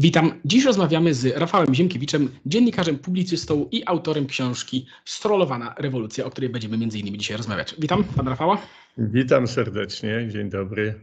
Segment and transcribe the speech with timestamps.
[0.00, 0.40] Witam.
[0.44, 6.78] Dziś rozmawiamy z Rafałem Ziemkiewiczem, dziennikarzem, publicystą i autorem książki Strollowana rewolucja, o której będziemy
[6.78, 7.74] między innymi dzisiaj rozmawiać.
[7.78, 8.62] Witam pana Rafała.
[8.98, 10.94] Witam serdecznie, dzień dobry.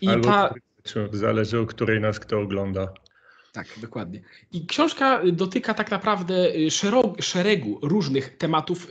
[0.00, 0.54] I Albo ta...
[1.12, 2.92] zależy o której nas kto ogląda.
[3.52, 4.20] Tak, dokładnie.
[4.52, 6.34] I książka dotyka tak naprawdę
[7.20, 8.88] szeregu różnych tematów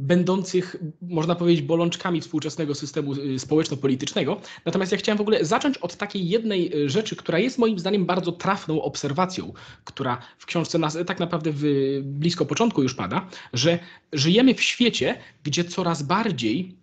[0.00, 4.40] będących, można powiedzieć, bolączkami współczesnego systemu y, społeczno-politycznego.
[4.64, 8.06] Natomiast ja chciałem w ogóle zacząć od takiej jednej y, rzeczy, która jest moim zdaniem
[8.06, 9.52] bardzo trafną obserwacją,
[9.84, 11.64] która w książce nas tak naprawdę w,
[12.02, 13.78] blisko początku już pada, że
[14.12, 16.76] żyjemy w świecie, gdzie coraz bardziej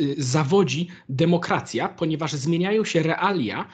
[0.00, 3.68] y, zawodzi demokracja, ponieważ zmieniają się realia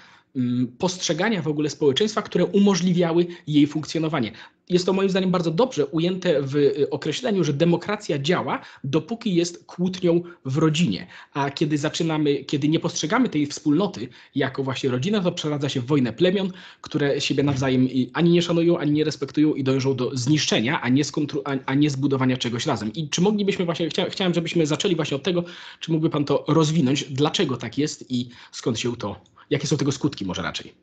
[0.79, 4.33] postrzegania w ogóle społeczeństwa, które umożliwiały jej funkcjonowanie.
[4.69, 9.65] Jest to moim zdaniem bardzo dobrze ujęte w y, określeniu, że demokracja działa, dopóki jest
[9.65, 11.07] kłótnią w rodzinie.
[11.33, 15.87] A kiedy zaczynamy, kiedy nie postrzegamy tej wspólnoty jako właśnie rodzinę, to przeradza się w
[15.87, 20.81] wojnę plemion, które siebie nawzajem ani nie szanują, ani nie respektują i dążą do zniszczenia,
[20.81, 22.93] a nie, skontru, a, nie zbudowania czegoś razem.
[22.93, 25.45] I czy moglibyśmy właśnie, chcia, chciałem, żebyśmy zaczęli właśnie od tego,
[25.81, 29.93] czy mógłby Pan to rozwinąć, dlaczego tak jest i skąd się to Jakie są tego
[29.93, 30.75] skutki może raczej?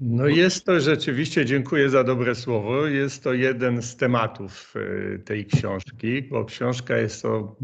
[0.00, 4.74] No jest to rzeczywiście, dziękuję za dobre słowo, jest to jeden z tematów
[5.14, 7.56] e, tej książki, bo książka jest o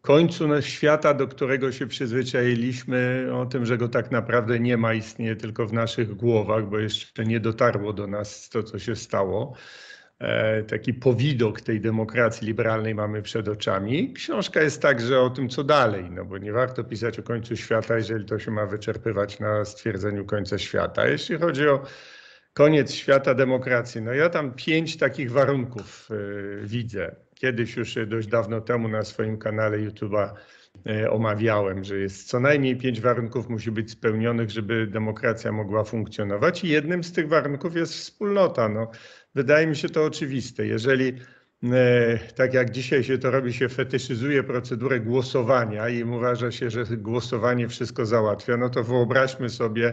[0.00, 5.36] końcu świata, do którego się przyzwyczailiśmy, o tym, że go tak naprawdę nie ma, istnieje
[5.36, 9.54] tylko w naszych głowach, bo jeszcze nie dotarło do nas to, co się stało.
[10.20, 14.12] E, taki powidok tej demokracji liberalnej mamy przed oczami.
[14.12, 17.96] Książka jest także o tym, co dalej, no bo nie warto pisać o końcu świata,
[17.96, 21.06] jeżeli to się ma wyczerpywać na stwierdzeniu końca świata.
[21.06, 21.82] Jeśli chodzi o
[22.52, 27.16] koniec świata demokracji, no ja tam pięć takich warunków y, widzę.
[27.34, 30.30] Kiedyś już dość dawno temu na swoim kanale YouTube'a
[31.10, 36.68] omawiałem, że jest co najmniej pięć warunków musi być spełnionych, żeby demokracja mogła funkcjonować i
[36.68, 38.68] jednym z tych warunków jest wspólnota.
[38.68, 38.90] No,
[39.34, 40.66] Wydaje mi się to oczywiste.
[40.66, 41.12] Jeżeli
[41.62, 46.84] e, tak jak dzisiaj się to robi, się fetyszyzuje procedurę głosowania i uważa się, że
[46.84, 49.92] głosowanie wszystko załatwia, no to wyobraźmy sobie,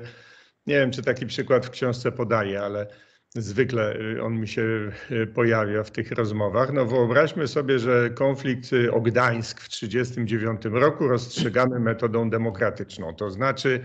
[0.68, 2.88] nie wiem czy taki przykład w książce podaję, ale
[3.36, 6.74] zwykle e, on mi się e, pojawia w tych rozmowach.
[6.74, 13.16] No wyobraźmy sobie, że konflikt o Gdańsk w 1939 roku rozstrzygamy metodą demokratyczną.
[13.16, 13.82] To znaczy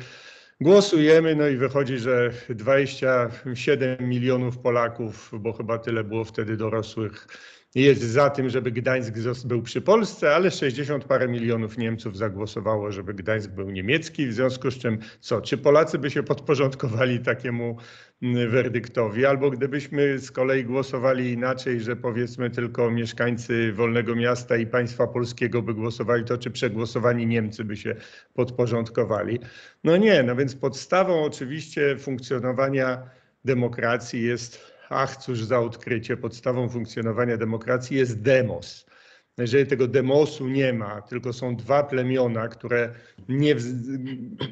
[0.60, 7.26] Głosujemy, no i wychodzi, że 27 milionów Polaków, bo chyba tyle było wtedy dorosłych,
[7.75, 13.15] jest za tym, żeby Gdańsk był przy Polsce, ale 60 parę milionów Niemców zagłosowało, żeby
[13.15, 17.77] Gdańsk był niemiecki, w związku z czym co, czy Polacy by się podporządkowali takiemu
[18.22, 24.66] mm, werdyktowi, albo gdybyśmy z kolei głosowali inaczej, że powiedzmy tylko mieszkańcy Wolnego Miasta i
[24.66, 27.94] państwa polskiego by głosowali, to czy przegłosowani Niemcy by się
[28.34, 29.38] podporządkowali?
[29.84, 33.03] No nie, no więc podstawą oczywiście funkcjonowania
[33.44, 38.86] demokracji jest ach cóż za odkrycie, podstawą funkcjonowania demokracji jest demos.
[39.38, 42.92] Jeżeli tego demosu nie ma, tylko są dwa plemiona, które
[43.28, 43.56] nie,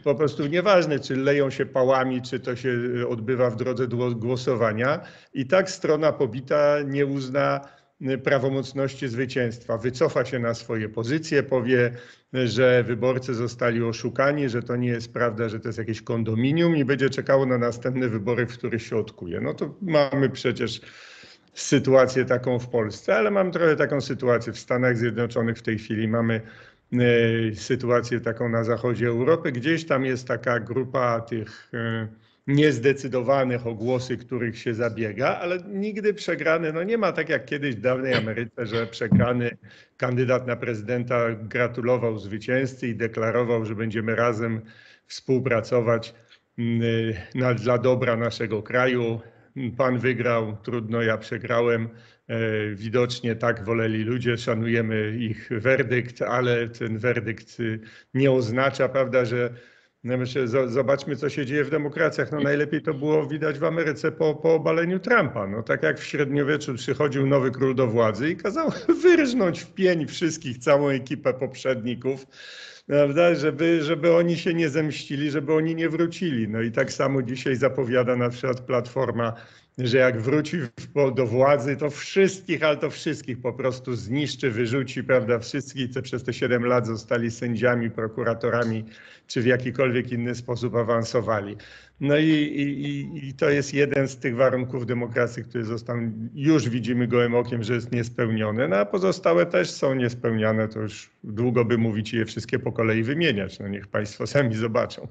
[0.04, 2.72] po prostu nieważne, czy leją się pałami, czy to się
[3.08, 3.86] odbywa w drodze
[4.16, 5.00] głosowania,
[5.34, 7.60] i tak strona pobita nie uzna
[8.22, 9.78] prawomocności zwycięstwa.
[9.78, 11.92] Wycofa się na swoje pozycje, powie,
[12.32, 16.84] że wyborcy zostali oszukani, że to nie jest prawda, że to jest jakieś kondominium i
[16.84, 19.40] będzie czekało na następne wybory, w których się odkuje.
[19.40, 20.80] No to mamy przecież
[21.54, 26.08] sytuację taką w Polsce, ale mam trochę taką sytuację w Stanach Zjednoczonych w tej chwili.
[26.08, 26.40] Mamy
[26.92, 26.98] e,
[27.54, 29.52] sytuację taką na zachodzie Europy.
[29.52, 32.08] Gdzieś tam jest taka grupa tych e,
[32.50, 37.74] niezdecydowanych o głosy, których się zabiega, ale nigdy przegrany, no nie ma tak jak kiedyś
[37.74, 39.56] w dawnej Ameryce, że przegrany
[39.96, 44.60] kandydat na prezydenta gratulował zwycięzcy i deklarował, że będziemy razem
[45.06, 46.14] współpracować
[46.58, 46.82] mm,
[47.34, 49.20] na, dla dobra naszego kraju.
[49.76, 51.88] Pan wygrał, trudno, ja przegrałem.
[52.28, 52.38] E,
[52.74, 57.58] widocznie tak woleli ludzie, szanujemy ich werdykt, ale ten werdykt
[58.14, 59.54] nie oznacza, prawda, że
[60.04, 62.32] no myślę, zobaczmy, co się dzieje w demokracjach.
[62.32, 65.46] No najlepiej to było widać w Ameryce po, po obaleniu Trumpa.
[65.46, 70.06] No tak jak w średniowieczu przychodził nowy król do władzy i kazał wyrżnąć w pień
[70.06, 72.26] wszystkich, całą ekipę poprzedników,
[72.86, 76.48] prawda, żeby, żeby oni się nie zemścili, żeby oni nie wrócili.
[76.48, 79.32] No i tak samo dzisiaj zapowiada na przykład Platforma
[79.84, 80.58] że jak wróci
[81.14, 86.24] do władzy, to wszystkich, ale to wszystkich po prostu zniszczy, wyrzuci, prawda, wszystkich, co przez
[86.24, 88.84] te 7 lat zostali sędziami, prokuratorami,
[89.26, 91.56] czy w jakikolwiek inny sposób awansowali.
[92.00, 95.96] No i, i, i to jest jeden z tych warunków demokracji, który został,
[96.34, 101.10] już widzimy gołym okiem, że jest niespełniony, no a pozostałe też są niespełniane, to już
[101.24, 105.08] długo by mówić i je wszystkie po kolei wymieniać, no niech Państwo sami zobaczą.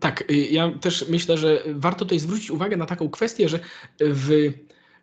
[0.00, 3.60] Tak, y, ja też myślę, że warto tutaj zwrócić uwagę na taką kwestię, że
[4.00, 4.52] w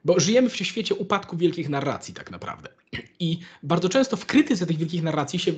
[0.05, 2.69] bo żyjemy w świecie upadku wielkich narracji, tak naprawdę.
[3.19, 5.53] I bardzo często w krytyce tych wielkich narracji się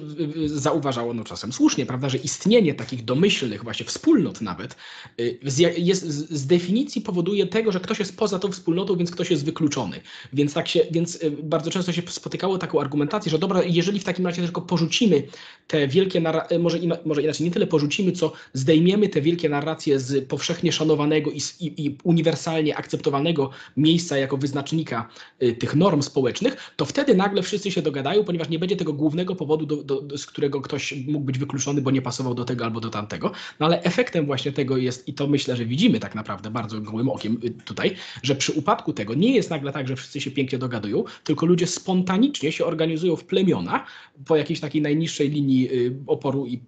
[0.45, 4.75] zauważało, no czasem słusznie, prawda, że istnienie takich domyślnych, właśnie wspólnot nawet,
[5.19, 5.39] y,
[5.77, 10.01] jest, z definicji powoduje tego, że ktoś jest poza tą wspólnotą, więc ktoś jest wykluczony.
[10.33, 14.03] Więc, tak się, więc y, bardzo często się spotykało taką argumentację, że dobra, jeżeli w
[14.03, 15.23] takim razie tylko porzucimy
[15.67, 20.27] te wielkie narracje, może, może inaczej, nie tyle porzucimy, co zdejmiemy te wielkie narracje z
[20.27, 25.09] powszechnie szanowanego i, i, i uniwersalnie akceptowanego miejsca jako wyznacznika
[25.43, 29.36] y, tych norm społecznych, to wtedy nagle wszyscy się dogadają, ponieważ nie będzie tego głównego
[29.36, 32.80] powodu, do, do, z którego ktoś mógł być wykluczony, bo nie pasował do tego albo
[32.80, 33.31] do tamtego.
[33.60, 37.10] No ale efektem właśnie tego jest, i to myślę, że widzimy tak naprawdę bardzo gołym
[37.10, 40.57] okiem y, tutaj, że przy upadku tego nie jest nagle tak, że wszyscy się pięknie
[40.57, 43.86] dogadują, tylko ludzie spontanicznie się organizują w plemiona
[44.25, 46.60] po jakiejś takiej najniższej linii y, oporu i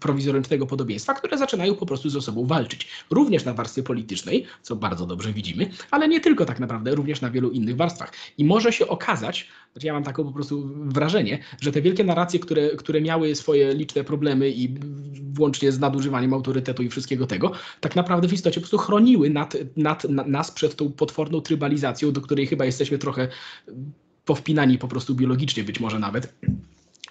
[0.00, 2.88] prowizorycznego podobieństwa, które zaczynają po prostu ze sobą walczyć.
[3.10, 7.30] Również na warstwie politycznej, co bardzo dobrze widzimy, ale nie tylko tak naprawdę, również na
[7.30, 8.12] wielu innych warstwach.
[8.38, 12.40] I może się okazać, znaczy ja mam takie po prostu wrażenie, że te wielkie narracje,
[12.40, 14.74] które, które miały swoje liczne problemy i
[15.32, 19.56] włącznie z nadużywaniem autorytetu i wszystkiego tego, tak naprawdę w istocie po prostu chroniły nad,
[19.76, 23.28] nad nas przed tą potworną trybalizacją, do której chyba jesteśmy trochę
[24.24, 26.34] powpinani po prostu biologicznie być może nawet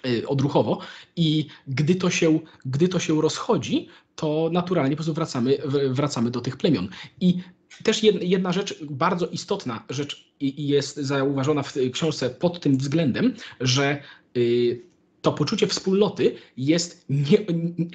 [0.06, 0.78] y, odruchowo
[1.16, 5.58] i gdy to się, gdy to się rozchodzi, to naturalnie po prostu wracamy,
[5.90, 6.88] wracamy do tych plemion.
[7.20, 7.38] I
[7.82, 14.02] też jedna rzecz, bardzo istotna rzecz jest zauważona w książce pod tym względem, że
[14.36, 14.80] y,
[15.22, 17.38] to poczucie wspólnoty jest nie,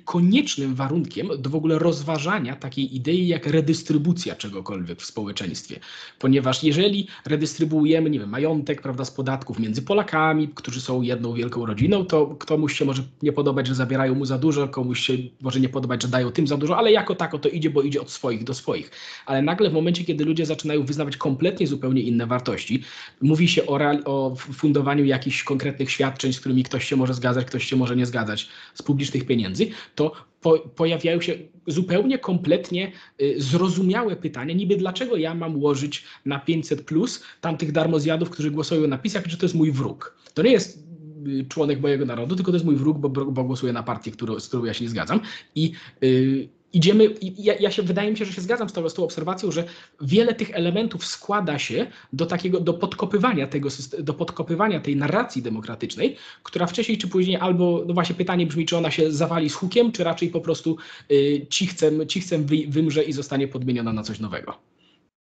[0.06, 5.80] koniecznym warunkiem do w ogóle rozważania takiej idei jak redystrybucja czegokolwiek w społeczeństwie.
[6.20, 11.66] Ponieważ jeżeli redystrybuujemy, nie wiem, majątek, prawda, z podatków między Polakami, którzy są jedną wielką
[11.66, 15.60] rodziną, to komuś się może nie podobać, że zabierają mu za dużo, komuś się może
[15.60, 18.12] nie podobać, że dają tym za dużo, ale jako tako to idzie, bo idzie od
[18.12, 18.92] swoich do swoich.
[19.26, 22.84] Ale nagle w momencie, kiedy ludzie zaczynają wyznawać kompletnie zupełnie inne wartości,
[23.22, 27.66] mówi się o, o fundowaniu jakichś konkretnych świadczeń, z którymi ktoś się może zgadzać, ktoś
[27.66, 30.12] się może nie zgadzać z publicznych pieniędzy, to
[30.42, 31.34] po, pojawiają się
[31.68, 38.30] zupełnie kompletnie y, zrozumiałe pytania, niby dlaczego ja mam łożyć na 500 plus tamtych darmozjadów,
[38.30, 40.18] którzy głosują na PiS, jak że to jest mój wróg.
[40.34, 40.88] To nie jest
[41.28, 44.40] y, członek mojego narodu, tylko to jest mój wróg, bo, bo głosuje na partię, którą,
[44.40, 45.20] z którą ja się nie zgadzam.
[45.56, 45.72] I
[46.02, 49.04] yy, idziemy, ja, ja, się wydaje mi się, że się zgadzam z tą, z tą
[49.04, 49.64] obserwacją, że
[50.02, 56.18] wiele tych elementów składa się do takiego, do podkopywania tego, do podkopywania tej narracji demokratycznej,
[56.44, 59.92] która wcześniej czy później albo, no właśnie pytanie brzmi, czy ona się zawali z hukiem,
[59.92, 60.78] czy raczej po prostu
[61.12, 64.54] y, cichcem, cichcem wy, wymrze i zostanie podmieniona na coś nowego.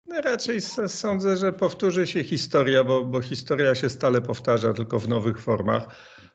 [0.06, 5.08] No raczej sądzę, że powtórzy się historia, bo, bo historia się stale powtarza, tylko w
[5.08, 5.88] nowych formach.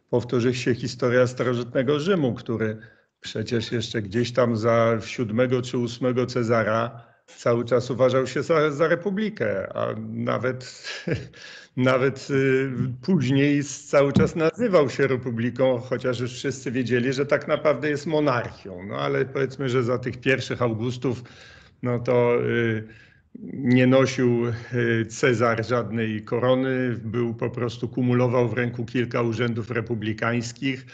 [0.10, 2.78] Powtórzy się historia starożytnego Rzymu, który
[3.22, 8.88] Przecież jeszcze gdzieś tam za siódmego czy ósmego Cezara cały czas uważał się za, za
[8.88, 10.84] republikę, a nawet,
[11.78, 12.72] nawet y,
[13.02, 18.86] później cały czas nazywał się republiką, chociaż już wszyscy wiedzieli, że tak naprawdę jest monarchią.
[18.88, 21.24] No ale powiedzmy, że za tych pierwszych Augustów,
[21.84, 22.88] no to y,
[23.54, 30.86] nie nosił y, Cezar żadnej korony, był po prostu kumulował w ręku kilka urzędów republikańskich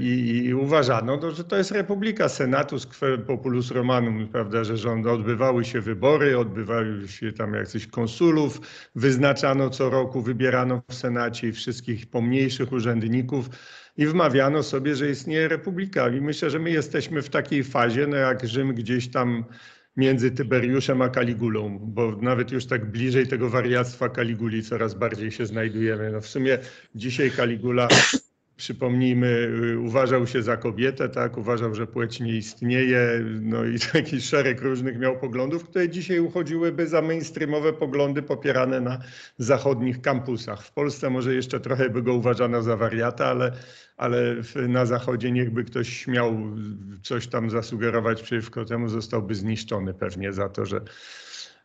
[0.00, 2.88] i, i uważano, no, że to jest republika senatus
[3.26, 8.60] populus romanum, prawda, że rząd, odbywały się wybory, odbywały się tam jakichś konsulów,
[8.94, 13.50] wyznaczano co roku, wybierano w senacie wszystkich pomniejszych urzędników
[13.96, 16.08] i wmawiano sobie, że istnieje republika.
[16.08, 19.44] I myślę, że my jesteśmy w takiej fazie, no jak Rzym gdzieś tam
[19.96, 25.46] między Tyberiuszem a Kaligulą, bo nawet już tak bliżej tego wariactwa Kaliguli coraz bardziej się
[25.46, 26.10] znajdujemy.
[26.12, 26.58] No w sumie
[26.94, 27.88] dzisiaj Kaligula
[28.60, 29.26] przypomnijmy,
[29.72, 34.60] y, uważał się za kobietę, tak, uważał, że płeć nie istnieje, no i taki szereg
[34.60, 38.98] różnych miał poglądów, które dzisiaj uchodziłyby za mainstreamowe poglądy popierane na
[39.38, 40.62] zachodnich kampusach.
[40.62, 43.52] W Polsce może jeszcze trochę by go uważano za wariata, ale,
[43.96, 44.36] ale
[44.68, 46.36] na zachodzie niechby ktoś śmiał
[47.02, 50.80] coś tam zasugerować przeciwko temu, zostałby zniszczony pewnie za to, że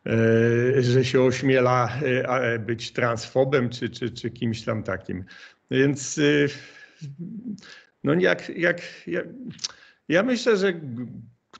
[0.06, 5.24] e, że się ośmiela e, być transfobem czy, czy, czy kimś tam takim.
[5.70, 6.48] Więc y,
[8.04, 9.26] no jak, jak, jak,
[10.08, 10.80] ja myślę, że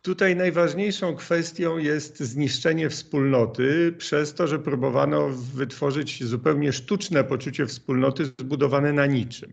[0.03, 8.25] tutaj najważniejszą kwestią jest zniszczenie wspólnoty przez to, że próbowano wytworzyć zupełnie sztuczne poczucie wspólnoty
[8.25, 9.53] zbudowane na niczym.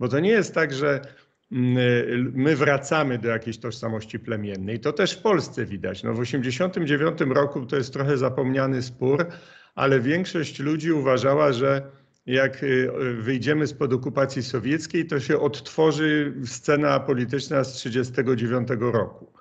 [0.00, 1.00] Bo to nie jest tak, że
[1.52, 4.80] mm, my wracamy do jakiejś tożsamości plemiennej.
[4.80, 6.02] To też w Polsce widać.
[6.02, 9.26] No w 1989 roku to jest trochę zapomniany spór,
[9.74, 11.82] ale większość ludzi uważała, że
[12.26, 19.32] jak y, wyjdziemy spod okupacji sowieckiej, to się odtworzy scena polityczna z 1939 roku.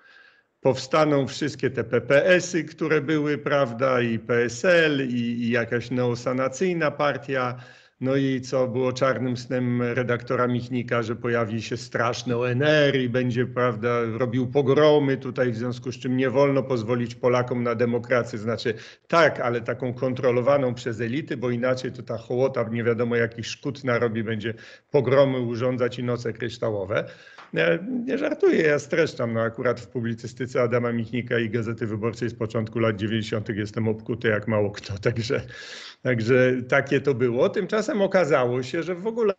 [0.61, 7.57] powstaną wszystkie te PPS-y, które były, prawda, i PSL, i, i jakaś neosanacyjna partia.
[8.01, 13.45] No i co było czarnym snem redaktora Michnika, że pojawi się straszny ONR i będzie,
[13.45, 18.39] prawda, robił pogromy tutaj, w związku z czym nie wolno pozwolić Polakom na demokrację.
[18.39, 18.73] Znaczy
[19.07, 23.83] tak, ale taką kontrolowaną przez elity, bo inaczej to ta hołota nie wiadomo jakich szkód
[23.83, 24.53] narobi, będzie
[24.91, 27.05] pogromy urządzać i noce kryształowe.
[27.53, 29.33] Nie, nie żartuję, ja streszczam.
[29.33, 33.49] No akurat w publicystyce Adama Michnika i Gazety Wyborczej z początku lat 90.
[33.49, 35.41] jestem obkuty jak mało kto, także,
[36.01, 37.49] także takie to było.
[37.49, 39.33] Tymczasem okazało się, że w ogóle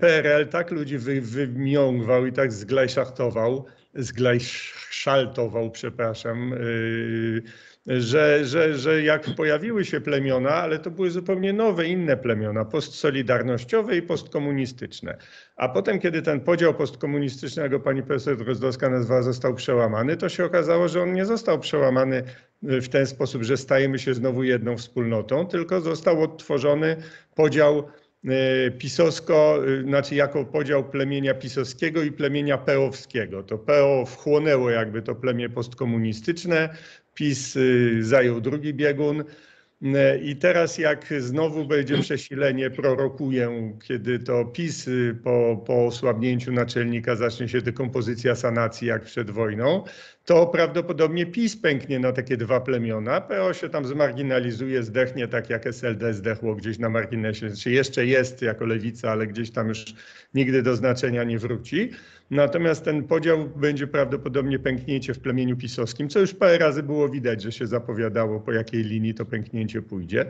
[0.00, 7.42] PRL tak ludzi wy, wymiągwał i tak zglajszachtował, zglajszaltował, przepraszam, yy,
[7.86, 13.96] że, że, że jak pojawiły się plemiona, ale to były zupełnie nowe, inne plemiona, postsolidarnościowe
[13.96, 15.16] i postkomunistyczne.
[15.56, 20.28] A potem, kiedy ten podział postkomunistyczny, jak go pani profesor Drozdowska nazwała, został przełamany, to
[20.28, 22.22] się okazało, że on nie został przełamany
[22.62, 26.96] w ten sposób, że stajemy się znowu jedną wspólnotą, tylko został odtworzony
[27.34, 27.88] podział
[28.24, 33.42] e, pisowsko, e, znaczy jako podział plemienia pisowskiego i plemienia peowskiego.
[33.42, 36.68] To PO wchłonęło jakby to plemię postkomunistyczne,
[37.14, 39.24] PiS y, zajął drugi biegun.
[39.82, 46.52] Y, I teraz jak znowu będzie przesilenie, prorokuję, kiedy to PiS y, po, po osłabnięciu
[46.52, 49.84] naczelnika zacznie się dekompozycja sanacji jak przed wojną,
[50.24, 53.20] to prawdopodobnie PiS pęknie na takie dwa plemiona.
[53.20, 57.48] PO się tam zmarginalizuje, zdechnie tak jak SLD zdechło gdzieś na marginesie.
[57.50, 59.84] Znaczy jeszcze jest jako lewica, ale gdzieś tam już
[60.34, 61.90] nigdy do znaczenia nie wróci.
[62.32, 67.42] Natomiast ten podział będzie prawdopodobnie pęknięcie w plemieniu pisowskim, co już parę razy było widać,
[67.42, 70.24] że się zapowiadało, po jakiej linii to pęknięcie pójdzie.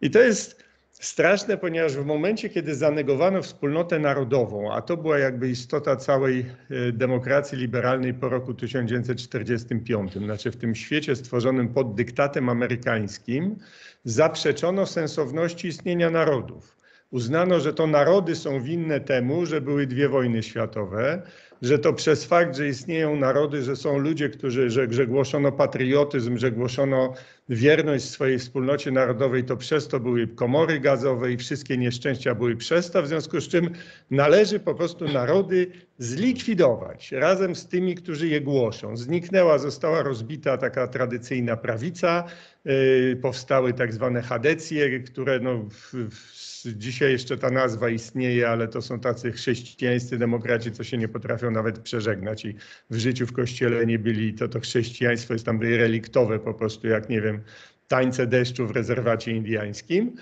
[0.00, 5.48] I to jest straszne, ponieważ w momencie, kiedy zanegowano wspólnotę narodową, a to była jakby
[5.48, 12.48] istota całej e, demokracji liberalnej po roku 1945, znaczy w tym świecie stworzonym pod dyktatem
[12.48, 13.56] amerykańskim,
[14.04, 16.79] zaprzeczono sensowności istnienia narodów.
[17.10, 21.22] Uznano, że to narody są winne temu, że były dwie wojny światowe,
[21.62, 26.38] że to przez fakt, że istnieją narody, że są ludzie, którzy, że, że głoszono patriotyzm,
[26.38, 27.14] że głoszono
[27.48, 32.90] wierność swojej wspólnocie narodowej, to przez to były komory gazowe i wszystkie nieszczęścia były przez
[32.90, 33.70] to, w związku z czym
[34.10, 38.96] należy po prostu narody zlikwidować razem z tymi, którzy je głoszą.
[38.96, 42.24] Zniknęła, została rozbita taka tradycyjna prawica,
[42.64, 48.68] yy, powstały tak zwane chadecje, które no, w, w dzisiaj jeszcze ta nazwa istnieje, ale
[48.68, 52.54] to są tacy chrześcijańscy demokraci, co się nie potrafią nawet przeżegnać i
[52.90, 57.08] w życiu w kościele nie byli, to to chrześcijaństwo jest tam reliktowe po prostu, jak
[57.08, 57.40] nie wiem,
[57.88, 60.16] tańce deszczu w rezerwacie indiańskim.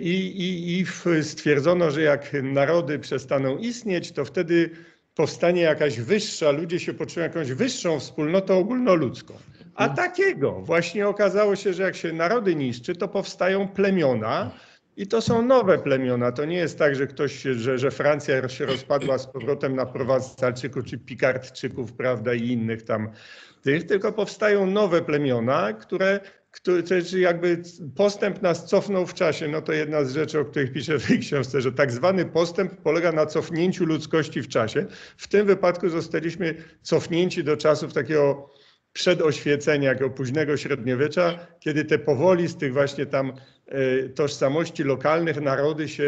[0.00, 0.86] I, i, I
[1.22, 4.70] stwierdzono, że jak narody przestaną istnieć, to wtedy
[5.14, 9.34] powstanie jakaś wyższa, ludzie się poczują jakąś wyższą wspólnotą ogólnoludzką.
[9.74, 14.50] A takiego właśnie okazało się, że jak się narody niszczy, to powstają plemiona,
[14.98, 16.32] i to są nowe plemiona.
[16.32, 20.84] To nie jest tak, że ktoś, że, że Francja się rozpadła z powrotem na Prowancalczyków
[20.84, 23.10] czy Pikardczyków, prawda, i innych tam
[23.62, 26.82] tych, tylko powstają nowe plemiona, które które
[27.18, 27.62] jakby
[27.96, 29.48] postęp nas cofnął w czasie.
[29.48, 32.82] No to jedna z rzeczy, o których piszę w tej książce, że tak zwany postęp
[32.82, 34.86] polega na cofnięciu ludzkości w czasie.
[35.16, 38.50] W tym wypadku zostaliśmy cofnięci do czasów takiego
[38.92, 43.32] przedoświecenia, jakiego późnego średniowiecza, kiedy te powoli z tych właśnie tam
[44.14, 46.04] tożsamości lokalnych narody się,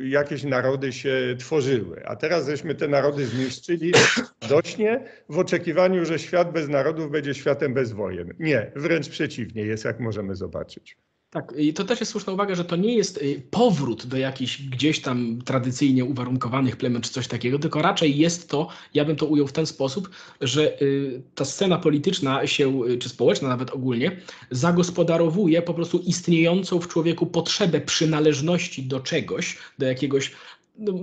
[0.00, 2.06] e, jakieś narody się tworzyły.
[2.06, 3.92] A teraz żeśmy te narody zniszczyli
[4.48, 8.34] dośnie w oczekiwaniu, że świat bez narodów będzie światem bez wojen.
[8.38, 10.96] Nie, wręcz przeciwnie jest, jak możemy zobaczyć.
[11.34, 14.62] Tak, i to też jest słuszna uwaga, że to nie jest y, powrót do jakichś
[14.62, 19.26] gdzieś tam tradycyjnie uwarunkowanych plemion czy coś takiego, tylko raczej jest to, ja bym to
[19.26, 20.10] ujął w ten sposób,
[20.40, 26.80] że y, ta scena polityczna się, y, czy społeczna nawet ogólnie, zagospodarowuje po prostu istniejącą
[26.80, 30.32] w człowieku potrzebę przynależności do czegoś, do jakiegoś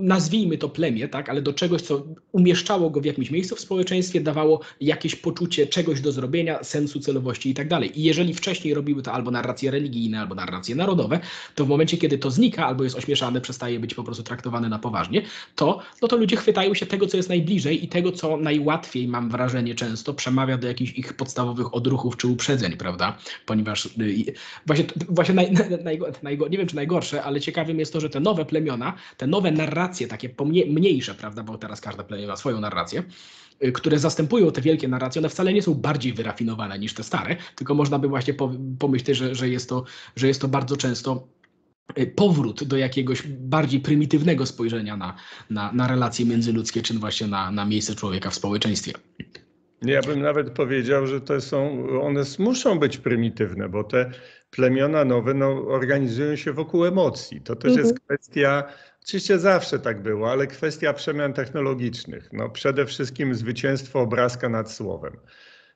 [0.02, 4.20] nazwijmy to plemię, tak, ale do czegoś, co umieszczało go w jakimś miejscu w społeczeństwie,
[4.20, 8.00] dawało jakieś poczucie czegoś do zrobienia, sensu, celowości i tak dalej.
[8.00, 11.20] I jeżeli wcześniej robiły to albo narracje religijne, albo narracje narodowe,
[11.54, 14.78] to w momencie, kiedy to znika, albo jest ośmieszane, przestaje być po prostu traktowane na
[14.78, 15.22] poważnie,
[15.54, 19.30] to, no to ludzie chwytają się tego, co jest najbliżej i tego, co najłatwiej, mam
[19.30, 23.18] wrażenie, często przemawia do jakichś ich podstawowych odruchów czy uprzedzeń, prawda?
[23.46, 24.34] Ponieważ y,
[24.66, 25.52] właśnie, właśnie naj,
[25.84, 29.26] naj, naj, nie wiem, czy najgorsze, ale ciekawym jest to, że te nowe plemiona, te
[29.26, 30.34] nowe narracje takie
[30.68, 33.02] mniejsze, prawda, bo teraz każda plemię ma swoją narrację,
[33.64, 37.36] y, które zastępują te wielkie narracje, one wcale nie są bardziej wyrafinowane niż te stare,
[37.56, 38.34] tylko można by właśnie
[38.78, 39.84] pomyśleć, że, że, jest, to,
[40.16, 41.28] że jest to bardzo często
[41.98, 45.16] y, powrót do jakiegoś bardziej prymitywnego spojrzenia na,
[45.50, 48.92] na, na relacje międzyludzkie, czy właśnie na, na miejsce człowieka w społeczeństwie.
[49.84, 54.10] Ja bym nawet powiedział, że to są, one muszą być prymitywne, bo te
[54.50, 57.40] plemiona nowe no, organizują się wokół emocji.
[57.40, 58.64] To też jest kwestia,
[59.04, 62.32] oczywiście zawsze tak było, ale kwestia przemian technologicznych.
[62.32, 65.16] No, przede wszystkim zwycięstwo obrazka nad słowem.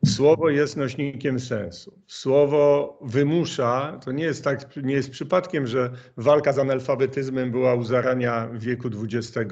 [0.06, 2.02] Słowo jest nośnikiem sensu.
[2.06, 7.84] Słowo wymusza, to nie jest tak, nie jest przypadkiem, że walka z analfabetyzmem była u
[7.84, 9.50] zarania wieku XX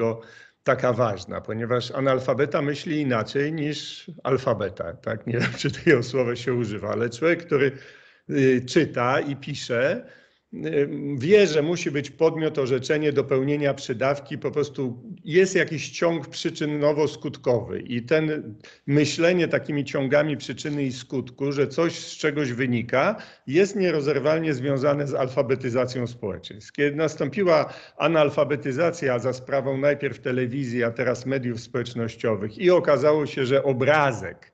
[0.65, 4.93] taka ważna, ponieważ analfabeta myśli inaczej niż alfabeta.
[4.93, 5.27] Tak?
[5.27, 7.73] Nie wiem, czy tego słowa się używa, ale człowiek, który
[8.31, 10.07] y, czyta i pisze,
[11.17, 18.03] wie, że musi być podmiot, orzeczenie, dopełnienia przydawki, po prostu jest jakiś ciąg przyczynowo-skutkowy i
[18.03, 18.55] ten
[18.87, 25.15] myślenie takimi ciągami przyczyny i skutku, że coś z czegoś wynika, jest nierozerwalnie związane z
[25.15, 26.73] alfabetyzacją społeczeństw.
[26.73, 33.63] Kiedy nastąpiła analfabetyzacja za sprawą najpierw telewizji, a teraz mediów społecznościowych i okazało się, że
[33.63, 34.53] obrazek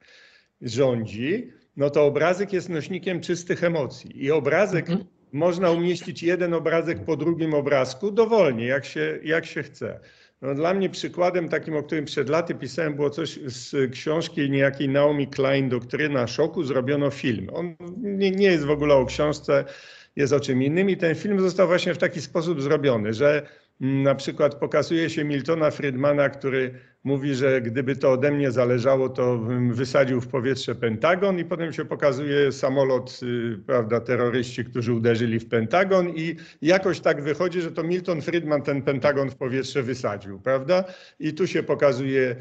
[0.63, 5.20] rządzi, no to obrazek jest nośnikiem czystych emocji i obrazek Mhm.
[5.33, 10.01] Można umieścić jeden obrazek po drugim obrazku dowolnie, jak się, jak się chce.
[10.43, 14.89] No, dla mnie przykładem takim, o którym przed laty pisałem, było coś z książki niejakiej
[14.89, 17.49] Naomi Klein, Doktryna Szoku, zrobiono film.
[17.53, 19.65] On nie, nie jest w ogóle o książce,
[20.17, 23.47] jest o czym innym i ten film został właśnie w taki sposób zrobiony, że
[23.81, 29.39] na przykład pokazuje się Miltona Friedmana, który mówi, że gdyby to ode mnie zależało, to
[29.39, 35.39] bym wysadził w powietrze Pentagon i potem się pokazuje samolot, y, prawda, terroryści, którzy uderzyli
[35.39, 40.41] w Pentagon i jakoś tak wychodzi, że to Milton Friedman ten Pentagon w powietrze wysadził,
[40.41, 40.85] prawda?
[41.19, 42.37] I tu się pokazuje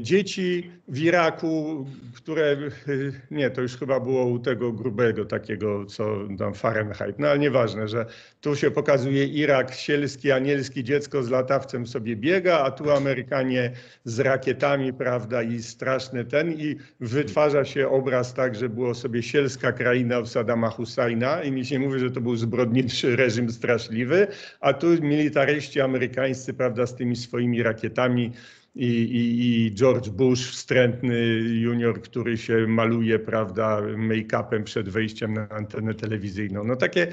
[0.00, 2.56] dzieci w Iraku, które,
[2.88, 7.38] y, nie, to już chyba było u tego grubego takiego, co tam Fahrenheit, no ale
[7.38, 8.06] nieważne, że
[8.40, 13.72] tu się pokazuje Irak sielski, anielski, dziecko z latawcem sobie biega, a tu Amerykanie
[14.04, 19.72] z rakietami, prawda, i straszny ten i wytwarza się obraz tak, że było sobie sielska
[19.72, 24.26] kraina w Saddama Husajna i mi się mówi, że to był zbrodniczy reżim straszliwy,
[24.60, 28.32] a tu militaryści amerykańscy, prawda, z tymi swoimi rakietami
[28.78, 35.48] i, i, i George Bush, wstrętny junior, który się maluje, prawda, make-upem przed wejściem na
[35.48, 36.64] antenę telewizyjną.
[36.64, 37.06] No takie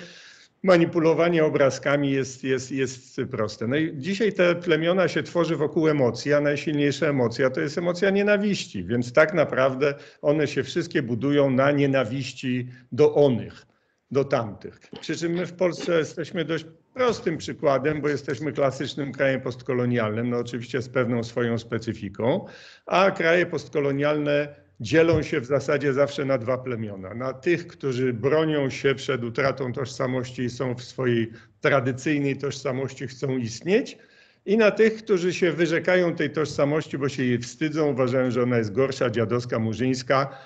[0.63, 3.67] manipulowanie obrazkami jest, jest, jest proste.
[3.67, 8.09] No i dzisiaj te plemiona się tworzy wokół emocji, a najsilniejsza emocja to jest emocja
[8.09, 13.65] nienawiści, więc tak naprawdę one się wszystkie budują na nienawiści do onych,
[14.11, 14.79] do tamtych.
[15.01, 20.37] Przy czym my w Polsce jesteśmy dość prostym przykładem, bo jesteśmy klasycznym krajem postkolonialnym, no
[20.37, 22.45] oczywiście z pewną swoją specyfiką,
[22.85, 27.13] a kraje postkolonialne dzielą się w zasadzie zawsze na dwa plemiona.
[27.13, 31.31] Na tych, którzy bronią się przed utratą tożsamości i są w swojej
[31.61, 33.97] tradycyjnej tożsamości, chcą istnieć,
[34.45, 38.57] i na tych, którzy się wyrzekają tej tożsamości, bo się jej wstydzą, uważają, że ona
[38.57, 40.37] jest gorsza, dziadowska, murzyńska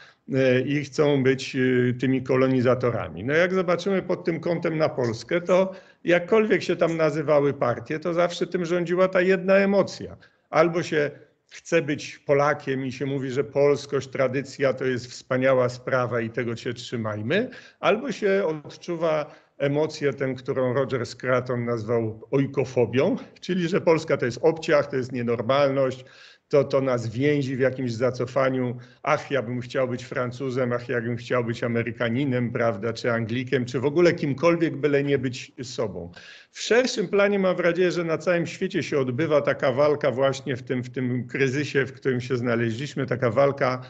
[0.66, 1.60] i chcą być e,
[1.94, 3.24] tymi kolonizatorami.
[3.24, 5.72] No jak zobaczymy pod tym kątem na Polskę, to
[6.04, 10.18] jakkolwiek się tam nazywały partie, to zawsze tym rządziła ta jedna emocja.
[10.50, 11.12] Albo się
[11.50, 16.56] chce być Polakiem i się mówi, że polskość, tradycja to jest wspaniała sprawa i tego
[16.56, 24.18] się trzymajmy, albo się odczuwa emocję tę, którą Roger Scraton nazwał ojkofobią, czyli że Polska
[24.18, 26.06] to jest obciach, to jest nienormalność,
[26.50, 28.78] to, to nas więzi w jakimś zacofaniu.
[29.04, 33.66] Ach, ja bym chciał być Francuzem, ach, ja bym chciał być Amerykaninem, prawda, czy Anglikiem,
[33.66, 36.12] czy w ogóle kimkolwiek, byle nie być sobą.
[36.52, 40.64] W szerszym planie mam wrażenie, że na całym świecie się odbywa taka walka właśnie w
[40.64, 43.82] tym, w tym kryzysie, w którym się znaleźliśmy, taka walka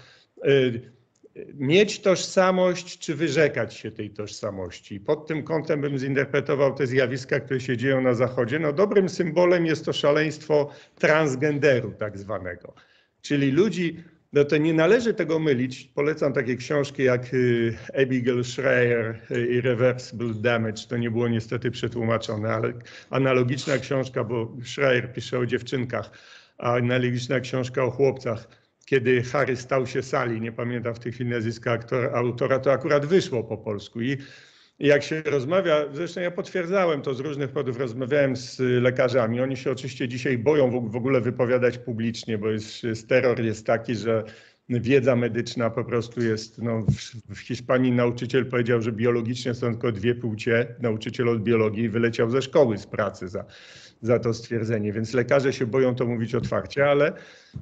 [0.47, 0.98] y,
[1.53, 4.99] mieć tożsamość, czy wyrzekać się tej tożsamości.
[4.99, 8.59] Pod tym kątem bym zinterpretował te zjawiska, które się dzieją na Zachodzie.
[8.59, 12.73] No, dobrym symbolem jest to szaleństwo transgenderu tak zwanego,
[13.21, 15.83] czyli ludzi, no to nie należy tego mylić.
[15.95, 20.83] Polecam takie książki jak y, Abigail Schreier y, Irreversible Damage.
[20.89, 22.73] To nie było niestety przetłumaczone, ale
[23.09, 26.11] analogiczna książka, bo Schreier pisze o dziewczynkach,
[26.57, 28.47] a analogiczna książka o chłopcach
[28.89, 33.05] kiedy Harry stał się Sali, nie pamiętam w tej chwili nazwiska aktora, autora, to akurat
[33.05, 34.01] wyszło po polsku.
[34.01, 34.17] I
[34.79, 39.41] jak się rozmawia, zresztą ja potwierdzałem to z różnych powodów, rozmawiałem z lekarzami.
[39.41, 43.95] Oni się oczywiście dzisiaj boją w ogóle wypowiadać publicznie, bo jest, jest terror jest taki,
[43.95, 44.23] że
[44.69, 46.85] wiedza medyczna po prostu jest, no,
[47.29, 52.41] w, Hiszpanii nauczyciel powiedział, że biologicznie są tylko dwie płcie, nauczyciel od biologii wyleciał ze
[52.41, 53.45] szkoły z pracy za,
[54.01, 57.13] za to stwierdzenie, więc lekarze się boją to mówić otwarcie, ale,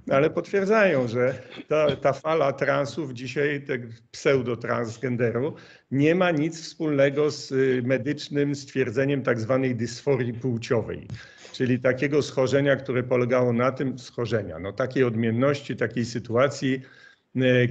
[0.09, 5.55] ale potwierdzają, że ta, ta fala transów dzisiaj, tego pseudotransgenderu,
[5.91, 11.07] nie ma nic wspólnego z y, medycznym stwierdzeniem tak zwanej dysforii płciowej,
[11.51, 16.81] czyli takiego schorzenia, które polegało na tym, schorzenia, no takiej odmienności, takiej sytuacji,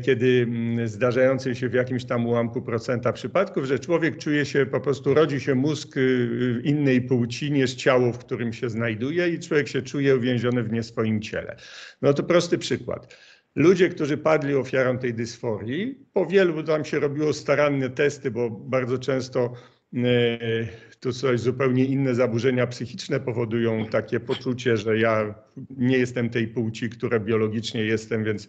[0.05, 4.81] kiedy mm, zdarzającej się w jakimś tam ułamku procenta przypadków, że człowiek czuje się, po
[4.81, 9.69] prostu rodzi się mózg y, innej płci niż ciało, w którym się znajduje i człowiek
[9.69, 11.57] się czuje uwięziony w nie swoim ciele.
[12.03, 13.17] No to prosty przykład.
[13.55, 18.99] Ludzie, którzy padli ofiarą tej dysforii, po wielu tam się robiło staranne testy, bo bardzo
[18.99, 19.53] często
[19.95, 19.99] e,
[21.01, 25.35] tu coś zupełnie inne zaburzenia psychiczne powodują takie poczucie, że ja
[25.71, 28.49] nie jestem tej płci, która biologicznie jestem, więc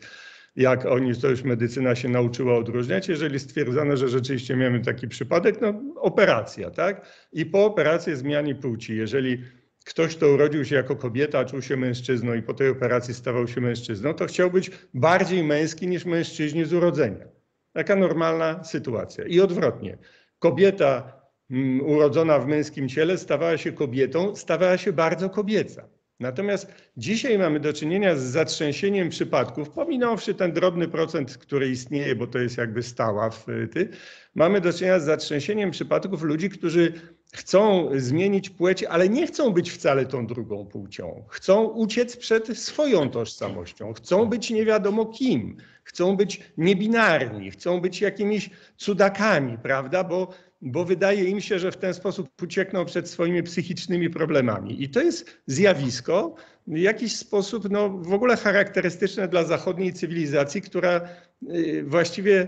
[0.58, 5.62] jak oni, to już medycyna się nauczyła odróżniać, jeżeli stwierdzono, że rzeczywiście miałem taki przypadek,
[5.62, 7.06] no operacja, tak?
[7.34, 9.44] I po operacji zmianie płci, jeżeli
[9.86, 13.62] ktoś, kto urodził się jako kobieta, czuł się mężczyzną i po tej operacji stawał się
[13.62, 17.26] mężczyzną, to chciał być bardziej męski niż mężczyźni z urodzenia.
[17.74, 19.26] Taka normalna sytuacja.
[19.26, 19.98] I odwrotnie.
[20.40, 25.97] Kobieta mm, urodzona w męskim ciele stawała się kobietą, stawała się bardzo kobieca.
[26.20, 32.28] Natomiast dzisiaj mamy do czynienia z zatrzęsieniem przypadków, pominąwszy ten drobny procent, który istnieje, bo
[32.28, 33.90] to jest jakby stała w ty,
[34.36, 36.94] mamy do czynienia z zatrzęsieniem przypadków ludzi, którzy
[37.34, 41.24] chcą zmienić płeć, ale nie chcą być wcale tą drugą płcią.
[41.30, 48.02] Chcą uciec przed swoją tożsamością, chcą być nie wiadomo kim, chcą być niebinarni, chcą być
[48.02, 50.04] jakimiś cudakami, prawda?
[50.04, 54.84] Bo, bo wydaje im się, że w ten sposób uciekną przed swoimi psychicznymi problemami.
[54.84, 56.36] I to jest zjawisko,
[56.68, 61.02] w jakiś sposób no, w ogóle charakterystyczne dla zachodniej cywilizacji, która
[61.50, 62.48] y, właściwie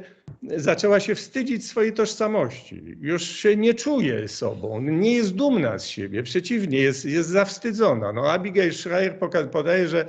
[0.57, 2.83] zaczęła się wstydzić swojej tożsamości.
[2.99, 8.13] Już się nie czuje sobą, nie jest dumna z siebie, przeciwnie, jest, jest zawstydzona.
[8.13, 9.19] No, Abigail Schreier
[9.51, 10.05] podaje, że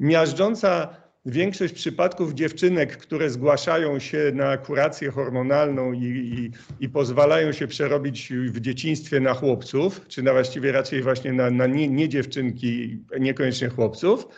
[0.00, 6.50] miażdżąca większość przypadków dziewczynek, które zgłaszają się na kurację hormonalną i, i,
[6.84, 11.66] i, pozwalają się przerobić w dzieciństwie na chłopców, czy na właściwie raczej właśnie na, na
[11.66, 14.28] nie, nie dziewczynki, niekoniecznie chłopców,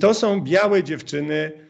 [0.00, 1.65] to są białe dziewczyny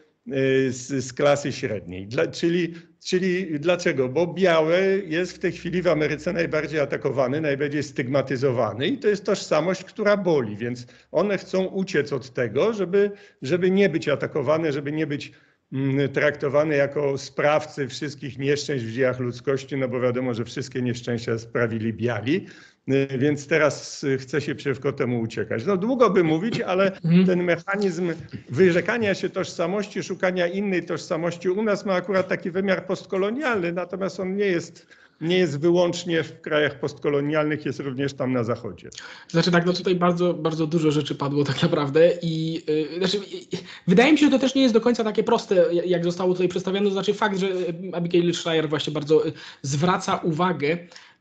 [0.69, 2.07] z, z klasy średniej.
[2.07, 2.73] Dla, czyli
[3.07, 4.09] Czyli dlaczego?
[4.09, 9.25] Bo białe jest w tej chwili w Ameryce najbardziej atakowany, najbardziej stygmatyzowany i to jest
[9.25, 13.11] tożsamość, która boli, więc one chcą uciec od tego, żeby,
[13.41, 15.31] żeby nie być atakowane, żeby nie być
[15.73, 21.39] mm, traktowane jako sprawcy wszystkich nieszczęść w dziejach ludzkości, no bo wiadomo, że wszystkie nieszczęścia
[21.39, 22.45] sprawili biali.
[22.93, 25.65] Y, więc teraz chce się przeciwko temu uciekać.
[25.65, 27.25] No długo by mówić, ale mhm.
[27.25, 28.13] ten mechanizm
[28.49, 34.35] wyrzekania się tożsamości, szukania innej tożsamości u nas ma akurat taki wymiar postkolonialny, natomiast on
[34.35, 34.87] nie jest
[35.21, 38.89] nie jest wyłącznie w krajach postkolonialnych, jest również tam na zachodzie.
[39.27, 43.59] Znaczy tak, no tutaj bardzo, bardzo dużo rzeczy padło tak naprawdę i yy, znaczy, yy,
[43.87, 46.47] wydaje mi się, że to też nie jest do końca takie proste, jak zostało tutaj
[46.47, 46.85] przedstawione.
[46.85, 47.47] To znaczy fakt, że
[47.93, 49.23] Abigail Schreier właśnie bardzo
[49.61, 50.77] zwraca uwagę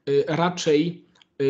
[0.07, 1.06] yy, raczej Y,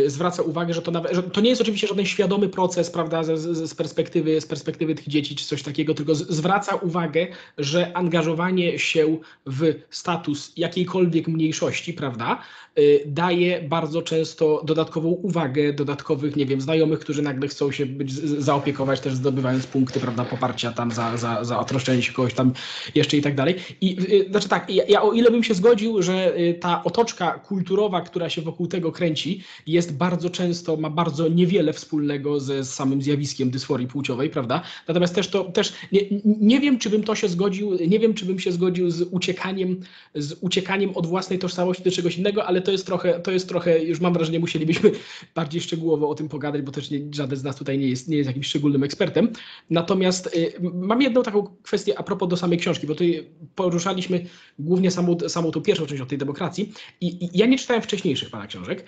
[0.06, 3.40] zwraca uwagę, że to, nawet, że to nie jest oczywiście żaden świadomy proces, prawda, z,
[3.70, 7.26] z, perspektywy, z perspektywy tych dzieci czy coś takiego, tylko z, zwraca uwagę,
[7.58, 12.65] że angażowanie się w status jakiejkolwiek mniejszości, prawda, y,
[13.06, 19.00] daje bardzo często dodatkową uwagę dodatkowych, nie wiem, znajomych, którzy nagle chcą się być, zaopiekować
[19.00, 22.52] też zdobywając punkty, prawda, poparcia tam za, za, za otroszczenie się kogoś tam
[22.94, 23.54] jeszcze i tak dalej.
[23.80, 28.00] I y, znaczy tak, ja, ja o ile bym się zgodził, że ta otoczka kulturowa,
[28.00, 33.50] która się wokół tego kręci, jest bardzo często, ma bardzo niewiele wspólnego ze samym zjawiskiem
[33.50, 34.62] dysforii płciowej, prawda?
[34.88, 38.24] Natomiast też to, też nie, nie wiem, czy bym to się zgodził, nie wiem, czy
[38.24, 39.80] bym się zgodził z uciekaniem,
[40.14, 43.84] z uciekaniem od własnej tożsamości do czegoś innego, ale to jest trochę, to jest trochę,
[43.84, 44.92] już mam wrażenie, musielibyśmy
[45.34, 48.16] bardziej szczegółowo o tym pogadać, bo też nie, żaden z nas tutaj nie jest, nie
[48.16, 49.28] jest jakimś szczególnym ekspertem.
[49.70, 54.26] Natomiast y, mam jedną taką kwestię a propos do samej książki, bo tutaj poruszaliśmy
[54.58, 58.30] głównie samą, samą tą pierwszą część o tej demokracji i, i ja nie czytałem wcześniejszych
[58.30, 58.84] pana książek,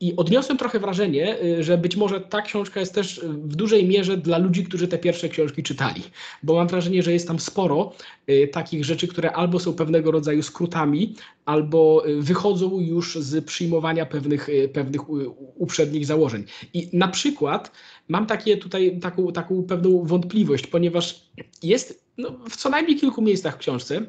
[0.00, 4.16] i odniosłem trochę wrażenie, y, że być może ta książka jest też w dużej mierze
[4.16, 6.02] dla ludzi, którzy te pierwsze książki czytali,
[6.42, 7.92] bo mam wrażenie, że jest tam sporo
[8.30, 14.06] y, takich rzeczy, które albo są pewnego rodzaju skrótami, albo y, wychodzą już z przyjmowania
[14.06, 15.10] pewnych, pewnych
[15.56, 16.44] uprzednich założeń.
[16.74, 17.72] I na przykład
[18.08, 21.30] mam takie tutaj taką, taką pewną wątpliwość, ponieważ
[21.62, 24.06] jest no, w co najmniej kilku miejscach w książce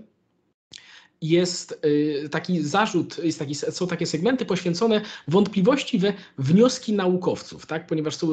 [1.22, 7.88] jest y, taki zarzut, jest taki, są takie segmenty poświęcone wątpliwości we wnioski naukowców, tak?
[7.88, 8.28] ponieważ są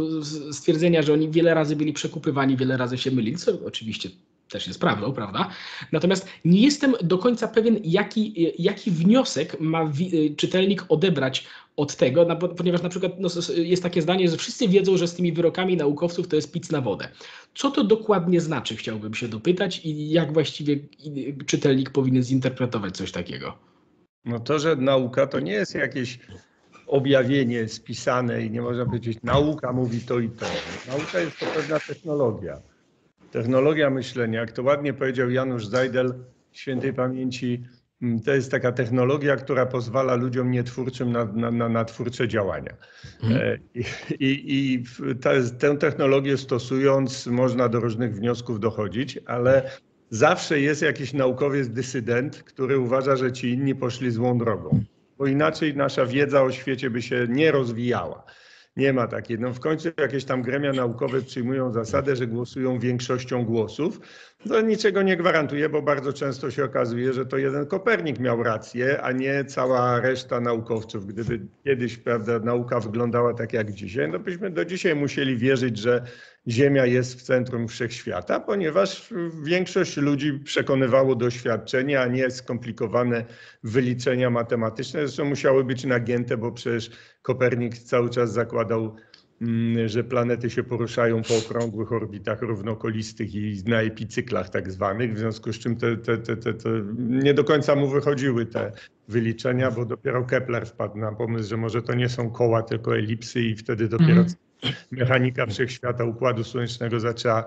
[0.53, 4.11] stwierdzenia, że oni wiele razy byli przekupywani, wiele razy się mylili, co oczywiście
[4.55, 5.49] też jest prawdą, prawda?
[5.93, 9.93] Natomiast nie jestem do końca pewien, jaki, jaki wniosek ma
[10.37, 15.09] czytelnik odebrać od tego, ponieważ na przykład no, jest takie zdanie, że wszyscy wiedzą, że
[15.09, 17.09] z tymi wyrokami naukowców to jest pic na wodę.
[17.55, 20.79] Co to dokładnie znaczy, chciałbym się dopytać i jak właściwie
[21.47, 23.59] czytelnik powinien zinterpretować coś takiego?
[24.25, 26.19] No to, że nauka to nie jest jakieś
[26.87, 30.47] objawienie spisane i nie można powiedzieć, nauka mówi to i to.
[30.89, 32.74] Nauka jest to pewna technologia
[33.35, 36.15] technologia myślenia, jak to ładnie powiedział Janusz Zajdel,
[36.53, 37.65] świętej pamięci.
[38.03, 42.77] mm, To jest taka technologia, która pozwala ludziom nietwórczym na, na, na, na twórcze działania.
[43.23, 43.41] Mhm.
[43.43, 44.85] E, I, i, i
[45.17, 49.71] ta, tę technologię stosując, można do różnych wniosków dochodzić, ale
[50.11, 54.85] zawsze jest jakiś naukowiec dysydent, który uważa, że ci inni poszli złą drogą,
[55.19, 58.25] bo inaczej nasza wiedza o świecie by się nie rozwijała.
[58.77, 59.39] Nie ma takiej.
[59.39, 64.01] No w końcu jakieś tam gremia naukowe przyjmują zasadę, że głosują większością głosów.
[64.49, 69.03] To niczego nie gwarantuje, bo bardzo często się okazuje, że to jeden Kopernik miał rację,
[69.03, 71.07] a nie cała reszta naukowców.
[71.07, 76.05] Gdyby kiedyś prawda, nauka wyglądała tak jak dzisiaj, no byśmy do dzisiaj musieli wierzyć, że
[76.49, 83.25] Ziemia jest w centrum wszechświata, ponieważ większość ludzi przekonywało doświadczenie, a nie skomplikowane
[83.63, 85.01] wyliczenia matematyczne.
[85.01, 86.91] Zresztą musiały być nagięte, bo przecież
[87.23, 88.97] Kopernik cały czas zakładał,
[89.43, 95.19] mm, że planety się poruszają po okrągłych orbitach równokolistych i na epicyklach tak zwanych, w
[95.19, 96.55] związku z czym te, te, te, te,
[96.99, 98.73] nie do końca mu wychodziły te
[99.09, 103.41] wyliczenia, bo dopiero Kepler wpadł na pomysł, że może to nie są koła, tylko elipsy
[103.41, 104.45] i wtedy dopiero Mhm.
[104.91, 107.45] Mechanika wszechświata Układu Słonecznego zaczęła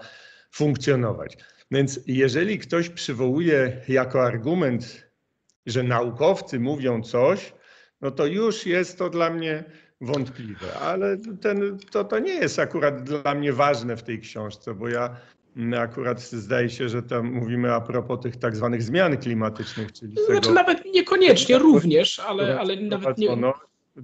[0.51, 1.37] funkcjonować.
[1.71, 5.07] Więc jeżeli ktoś przywołuje jako argument,
[5.65, 7.53] że naukowcy mówią coś,
[8.01, 9.63] no to już jest to dla mnie
[10.01, 10.73] wątpliwe.
[10.81, 15.15] Ale ten, to, to nie jest akurat dla mnie ważne w tej książce, bo ja
[15.77, 20.41] akurat zdaje się, że tam mówimy a propos tych tak zwanych zmian klimatycznych, czyli Znaczy
[20.41, 23.29] tego, nawet niekoniecznie również, ale, ale nawet nie...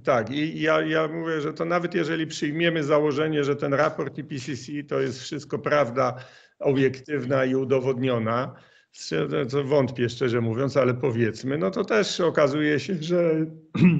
[0.02, 4.72] Tak, i ja, ja mówię, że to nawet jeżeli przyjmiemy założenie, że ten raport IPCC
[4.88, 6.14] to jest wszystko prawda
[6.58, 8.54] obiektywna i udowodniona,
[9.50, 13.46] to wątpię szczerze mówiąc, ale powiedzmy, no to też okazuje się, że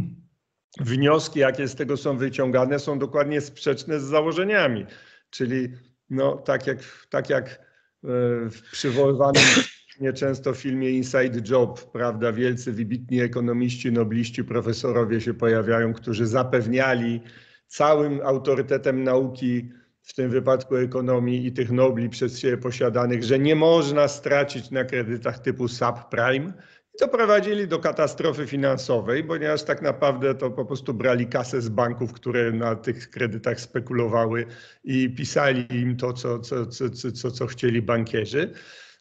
[0.81, 4.87] wnioski, jakie z tego są wyciągane, są dokładnie sprzeczne z założeniami.
[5.31, 5.69] Czyli
[6.11, 6.79] no, tak jak,
[7.11, 7.57] tak jak e,
[8.51, 9.43] w przywoływanym
[10.01, 17.21] nieczęsto filmie Inside Job, prawda, wielcy, wybitni ekonomiści, nobliści, profesorowie się pojawiają, którzy zapewniali
[17.67, 19.69] całym autorytetem nauki,
[20.05, 24.85] w tym wypadku ekonomii i tych nobli przez siebie posiadanych, że nie można stracić na
[24.85, 26.53] kredytach typu subprime.
[26.95, 32.13] I doprowadzili do katastrofy finansowej, ponieważ tak naprawdę to po prostu brali kasę z banków,
[32.13, 34.47] które na tych kredytach spekulowały
[34.85, 38.53] i pisali im to, co, co, co, co, co chcieli bankierzy.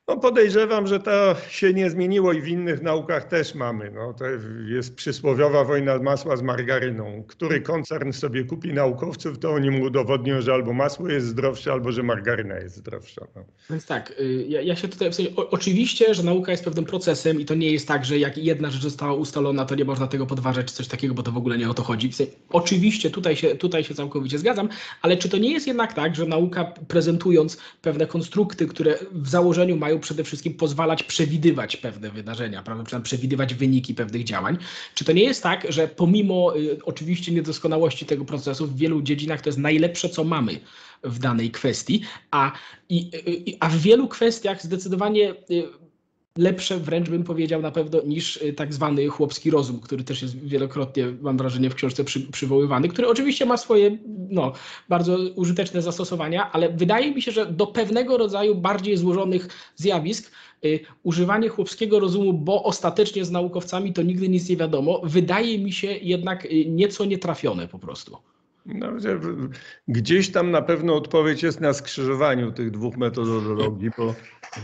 [0.08, 3.92] No podejrzewam, że to się nie zmieniło i w innych naukach też mamy.
[3.92, 4.26] No, to
[4.68, 7.24] jest przysłowiowa wojna masła z margaryną.
[7.28, 11.92] Który koncern sobie kupi naukowców, to oni mu udowodnią, że albo masło jest zdrowsze, albo
[11.92, 13.28] że margaryna jest zdrowsza.
[13.36, 13.44] No.
[13.70, 16.86] Więc tak, y, ja, ja się tutaj, w sensie, o, oczywiście, że nauka jest pewnym
[16.86, 20.08] procesem i to nie jest tak, że jak jedna rzecz została ustalona, to nie można
[20.08, 22.10] tego podważać czy coś takiego, bo to w ogóle nie o to chodzi.
[22.10, 24.70] W sensie, oczywiście tutaj się, tutaj się całkowicie zgadzam,
[25.02, 29.78] ale czy to nie jest jednak tak, że nauka prezentując pewne konstrukty, które w założeniu
[29.78, 34.58] mają przede wszystkim pozwalać przewidywać pewne wydarzenia, prawda, przewidywać wyniki pewnych działań,
[34.96, 39.42] czy to nie jest tak, że pomimo y, oczywiście niedoskonałości tego procesu w wielu dziedzinach
[39.42, 40.60] to jest najlepsze, co mamy
[41.04, 42.02] w danej kwestii,
[42.32, 42.52] a,
[42.90, 45.84] i, i, a w wielu kwestiach zdecydowanie y,
[46.38, 50.38] lepsze wręcz bym powiedział na pewno niż y, tak zwany chłopski rozum, który też jest
[50.38, 53.98] wielokrotnie, mam wrażenie, w książce przy, przywoływany, który oczywiście ma swoje
[54.30, 54.54] no,
[54.90, 60.32] bardzo użyteczne zastosowania, ale wydaje mi się, że do pewnego rodzaju bardziej złożonych zjawisk
[60.66, 65.72] y, używanie chłopskiego rozumu, bo ostatecznie z naukowcami to nigdy nic nie wiadomo, wydaje mi
[65.72, 68.18] się jednak y, nieco nietrafione po prostu.
[68.66, 68.88] No,
[69.88, 74.16] gdzieś tam na pewno odpowiedź jest na skrzyżowaniu tych dwóch metodologii, bo,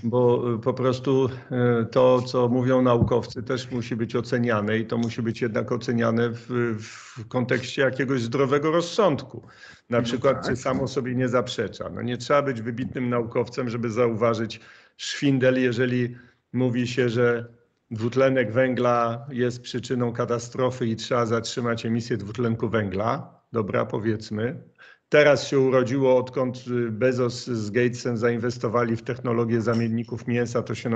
[0.04, 5.21] bo po prostu e, to, co mówią naukowcy, też musi być oceniane i to musi
[5.21, 6.47] być jednak oceniane w,
[6.80, 9.47] w kontekście jakiegoś zdrowego rozsądku.
[9.89, 10.45] Na No przykład, tak.
[10.45, 11.89] czy samo sobie nie zaprzecza.
[11.89, 14.60] No nie trzeba być wybitnym naukowcem, żeby zauważyć
[14.97, 16.15] szwindel, jeżeli
[16.54, 17.45] mówi się, że
[17.91, 23.39] dwutlenek węgla jest przyczyną katastrofy i trzeba zatrzymać emisję dwutlenku węgla.
[23.54, 24.63] Dobra, powiedzmy.
[25.10, 30.89] Teraz się urodziło, odkąd y, Bezos z Gatesem zainwestowali w technologię zamienników mięsa, to się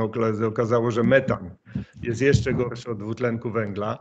[0.47, 1.55] okazało, że metan
[2.03, 3.97] jest jeszcze gorszy od dwutlenku węgla.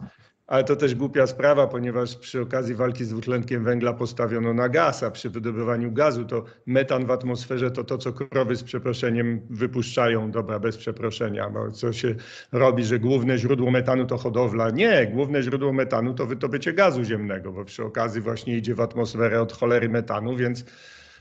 [0.46, 5.02] Ale to też głupia sprawa, ponieważ przy okazji walki z dwutlenkiem węgla postawiono na gaz,
[5.02, 10.30] a przy wydobywaniu gazu to metan w atmosferze to to, co krowy z przeproszeniem wypuszczają,
[10.30, 12.14] dobra, bez przeproszenia, bo co się
[12.52, 14.70] robi, że główne źródło metanu to hodowla.
[14.70, 19.40] Nie, główne źródło metanu to wydobycie gazu ziemnego, bo przy okazji właśnie idzie w atmosferę
[19.40, 20.64] od cholery metanu, więc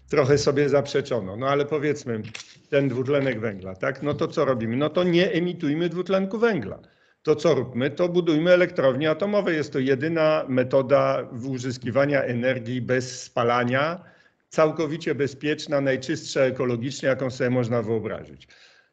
[0.10, 1.38] trochę sobie zaprzeczono.
[1.38, 2.22] No ale powiedzmy,
[2.70, 4.04] ten dwutlenek węgla, tak?
[4.04, 4.78] No to co robimy?
[4.78, 6.80] No to nie emitujmy dwutlenku węgla.
[7.24, 7.92] To co róbmy?
[7.92, 9.54] To budujmy elektrownie atomowe.
[9.54, 14.04] Jest to jedyna metoda uzyskiwania energii bez spalania,
[14.50, 18.48] całkowicie bezpieczna, najczystsza ekologicznie, jaką sobie można wyobrazić.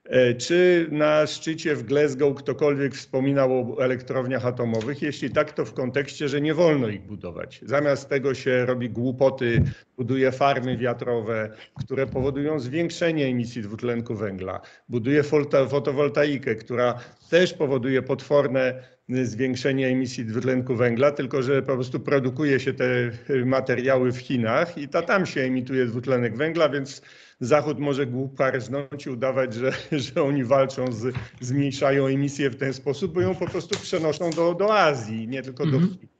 [0.08, 5.02] E, czy na szczycie w Glasgow ktokolwiek wspominał o elektrowniach atomowych?
[5.02, 7.60] Jeśli tak, to w kontekście, że nie wolno ich budować.
[7.62, 9.62] Zamiast tego się robi głupoty,
[9.96, 15.22] buduje farmy wiatrowe, które powodują zwiększenie emisji dwutlenku węgla, buduje
[15.68, 16.98] fotowoltaikę, która
[17.30, 23.10] też powoduje potworne zwiększenie emisji dwutlenku węgla, tylko że po prostu produkuje się te
[23.44, 27.02] materiały w Chinach i to tam się emituje dwutlenek węgla, więc
[27.40, 29.72] Zachód może głupka rżnąć i udawać, że,
[30.12, 34.54] że oni walczą, z, zmniejszają emisję w ten sposób, bo ją po prostu przenoszą do,
[34.54, 35.98] do Azji, nie tylko do mhm.
[35.98, 36.17] Chin.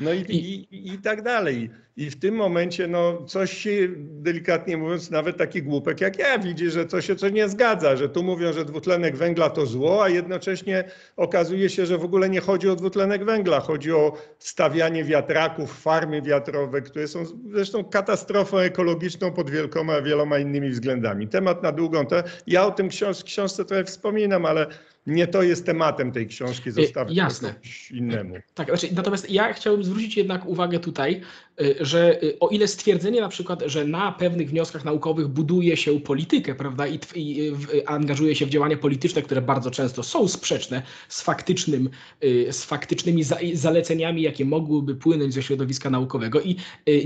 [0.00, 1.70] No i, i, i, tak dalej.
[1.96, 6.70] I w tym momencie no, coś się, delikatnie mówiąc, nawet taki głupek jak ja widzi,
[6.70, 10.08] że coś się co nie zgadza, że tu mówią, że dwutlenek węgla to zło, a
[10.08, 10.84] jednocześnie
[11.16, 16.22] okazuje się, że w ogóle nie chodzi o dwutlenek węgla, chodzi o stawianie wiatraków, farmy
[16.22, 21.28] wiatrowe, które są zresztą katastrofą ekologiczną pod wielkoma, wieloma innymi względami.
[21.28, 22.06] Temat na długą.
[22.06, 24.66] To ja o tym książ książce trochę wspominam, ale
[25.10, 27.54] nie to jest tematem tej książki, y, zostawię Jasne.
[27.90, 28.34] innemu.
[28.54, 31.20] Tak, znaczy, natomiast ja chciałbym zwrócić jednak uwagę tutaj,
[31.80, 36.54] że y, o ile stwierdzenie na przykład, że na pewnych wnioskach naukowych buduje się politykę,
[36.54, 37.52] prawda, i, i
[37.86, 41.90] angażuje się w działania polityczne, które bardzo często są sprzeczne z, faktycznym,
[42.50, 46.40] z faktycznymi zaleceniami, jakie mogłyby płynąć ze środowiska naukowego.
[46.40, 46.56] I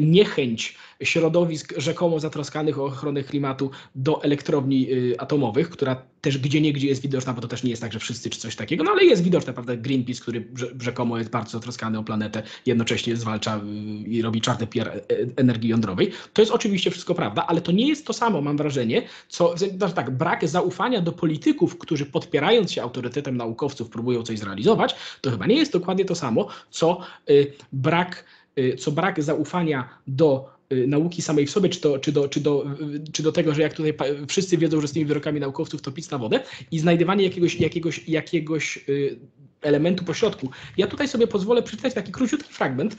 [0.01, 7.03] niechęć środowisk rzekomo zatroskanych o ochronę klimatu do elektrowni atomowych, która też gdzie niegdzie jest
[7.03, 9.23] widoczna, bo to też nie jest tak, że wszyscy czy coś takiego, no ale jest
[9.23, 10.49] widoczne, prawda, Greenpeace, który
[10.81, 13.61] rzekomo jest bardzo zatroskany o planetę, jednocześnie zwalcza y,
[14.09, 15.03] i robi czarny PR e,
[15.37, 16.11] energii jądrowej.
[16.33, 19.95] To jest oczywiście wszystko prawda, ale to nie jest to samo, mam wrażenie, co, znaczy
[19.95, 25.47] tak, brak zaufania do polityków, którzy podpierając się autorytetem naukowców próbują coś zrealizować, to chyba
[25.47, 28.25] nie jest dokładnie to samo, co y, brak,
[28.59, 32.41] y, co brak zaufania do Y, nauki samej w sobie, czy, to, czy, do, czy,
[32.41, 33.95] do, y, czy do tego, że jak tutaj
[34.29, 38.09] wszyscy wiedzą, że z tymi wyrokami naukowców to pic na wodę i znajdywanie jakiegoś, jakiegoś,
[38.09, 39.19] jakiegoś y,
[39.63, 40.51] elementu pośrodku.
[40.77, 42.97] Ja tutaj sobie pozwolę przeczytać taki króciutki fragment,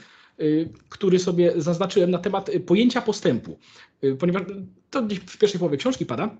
[0.88, 3.58] który sobie zaznaczyłem na temat pojęcia postępu,
[4.18, 4.42] ponieważ
[4.90, 6.36] to gdzieś w pierwszej połowie książki pada,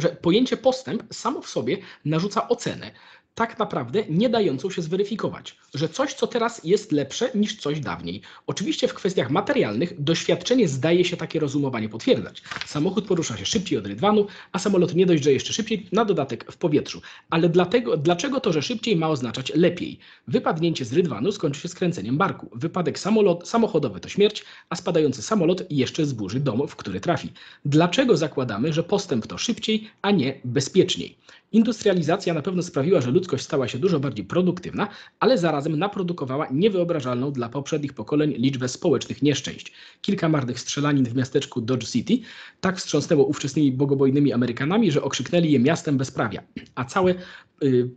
[0.00, 2.90] że pojęcie postęp samo w sobie narzuca ocenę
[3.36, 8.20] tak naprawdę nie dającą się zweryfikować, że coś, co teraz jest lepsze niż coś dawniej.
[8.46, 12.42] Oczywiście w kwestiach materialnych doświadczenie zdaje się takie rozumowanie potwierdzać.
[12.66, 16.52] Samochód porusza się szybciej od rydwanu, a samolot nie dość, że jeszcze szybciej, na dodatek
[16.52, 17.00] w powietrzu.
[17.30, 19.98] Ale dlatego, dlaczego to, że szybciej ma oznaczać lepiej?
[20.28, 22.50] Wypadnięcie z rydwanu skończy się skręceniem barku.
[22.52, 27.32] Wypadek samolot, samochodowy to śmierć, a spadający samolot jeszcze zburzy dom, w który trafi.
[27.64, 31.18] Dlaczego zakładamy, że postęp to szybciej, a nie bezpieczniej?
[31.52, 34.88] Industrializacja na pewno sprawiła, że ludzkość stała się dużo bardziej produktywna,
[35.20, 39.72] ale zarazem naprodukowała niewyobrażalną dla poprzednich pokoleń liczbę społecznych nieszczęść.
[40.00, 42.18] Kilka marnych strzelanin w miasteczku Dodge City
[42.60, 46.42] tak wstrząsnęło ówczesnymi bogobojnymi Amerykanami, że okrzyknęli je miastem bezprawia,
[46.74, 47.14] a całe
[47.62, 47.90] y,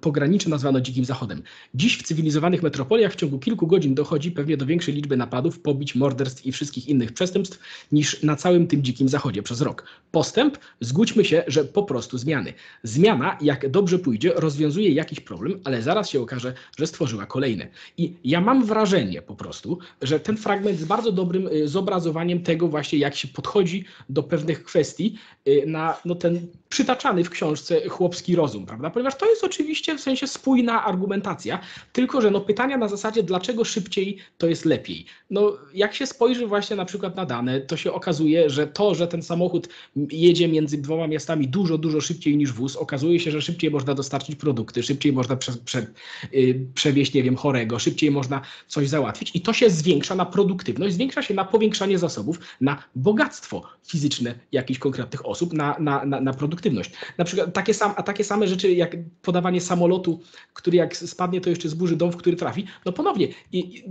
[0.00, 1.42] pogranicze nazwano Dzikim Zachodem.
[1.74, 5.94] Dziś w cywilizowanych metropoliach w ciągu kilku godzin dochodzi pewnie do większej liczby napadów, pobić,
[5.94, 7.58] morderstw i wszystkich innych przestępstw
[7.92, 9.84] niż na całym tym Dzikim Zachodzie przez rok.
[10.10, 12.54] Postęp, zgódźmy się, że po prostu zmiany.
[12.82, 17.68] Zmiana, jak dobrze pójdzie, rozwiązuje jakiś problem, ale zaraz się okaże, że stworzyła kolejny.
[17.96, 22.68] I ja mam wrażenie po prostu, że ten fragment jest bardzo dobrym y, zobrazowaniem tego
[22.68, 25.18] właśnie, jak się podchodzi do pewnych kwestii
[25.48, 28.90] y, na no, ten przytaczany w książce chłopski rozum, prawda?
[28.90, 31.60] Ponieważ to jest oczywiście w sensie spójna argumentacja,
[31.92, 35.04] tylko że no, pytania na zasadzie, dlaczego szybciej to jest lepiej.
[35.30, 39.08] No, jak się spojrzy właśnie na przykład na dane, to się okazuje, że to, że
[39.08, 43.70] ten samochód jedzie między dwoma miastami dużo, dużo szybciej niż wóz, okazuje się, że szybciej
[43.70, 45.86] można dostarczyć produkty, szybciej można prze, prze,
[46.32, 50.94] yy, przewieźć, nie wiem, chorego, szybciej można coś załatwić i to się zwiększa na produktywność,
[50.94, 56.32] zwiększa się na powiększanie zasobów, na bogactwo fizyczne jakichś konkretnych osób, na, na, na, na
[56.32, 56.90] produktywność.
[57.18, 60.20] Na przykład takie, sam, a takie same rzeczy jak podawanie samolotu,
[60.54, 62.64] który jak spadnie, to jeszcze zburzy dom, w który trafi.
[62.84, 63.28] No ponownie,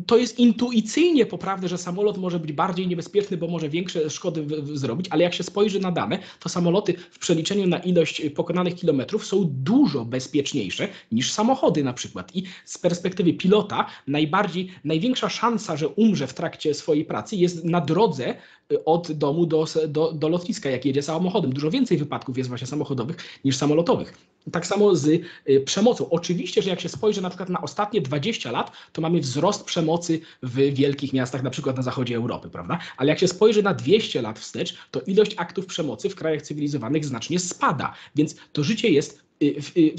[0.07, 4.47] to jest intuicyjnie poprawne, że samolot może być bardziej niebezpieczny, bo może większe szkody w,
[4.47, 8.75] w, zrobić, ale jak się spojrzy na dane, to samoloty w przeliczeniu na ilość pokonanych
[8.75, 12.35] kilometrów są dużo bezpieczniejsze niż samochody na przykład.
[12.35, 17.81] I z perspektywy pilota najbardziej, największa szansa, że umrze w trakcie swojej pracy jest na
[17.81, 18.35] drodze
[18.71, 21.53] y, od domu do, do, do lotniska, jak jedzie samochodem.
[21.53, 24.13] Dużo więcej wypadków jest właśnie samochodowych niż samolotowych.
[24.51, 25.21] Tak samo z y,
[25.65, 26.09] przemocą.
[26.09, 30.19] Oczywiście, że jak się spojrzy na przykład na ostatnie 20 lat, to mamy wzrost przemocy
[30.43, 32.79] w wielkich miastach, na przykład na zachodzie Europy, prawda?
[32.97, 37.05] Ale jak się spojrzy na 200 lat wstecz, to ilość aktów przemocy w krajach cywilizowanych
[37.05, 37.93] znacznie spada.
[38.15, 39.95] Więc to życie jest y, y,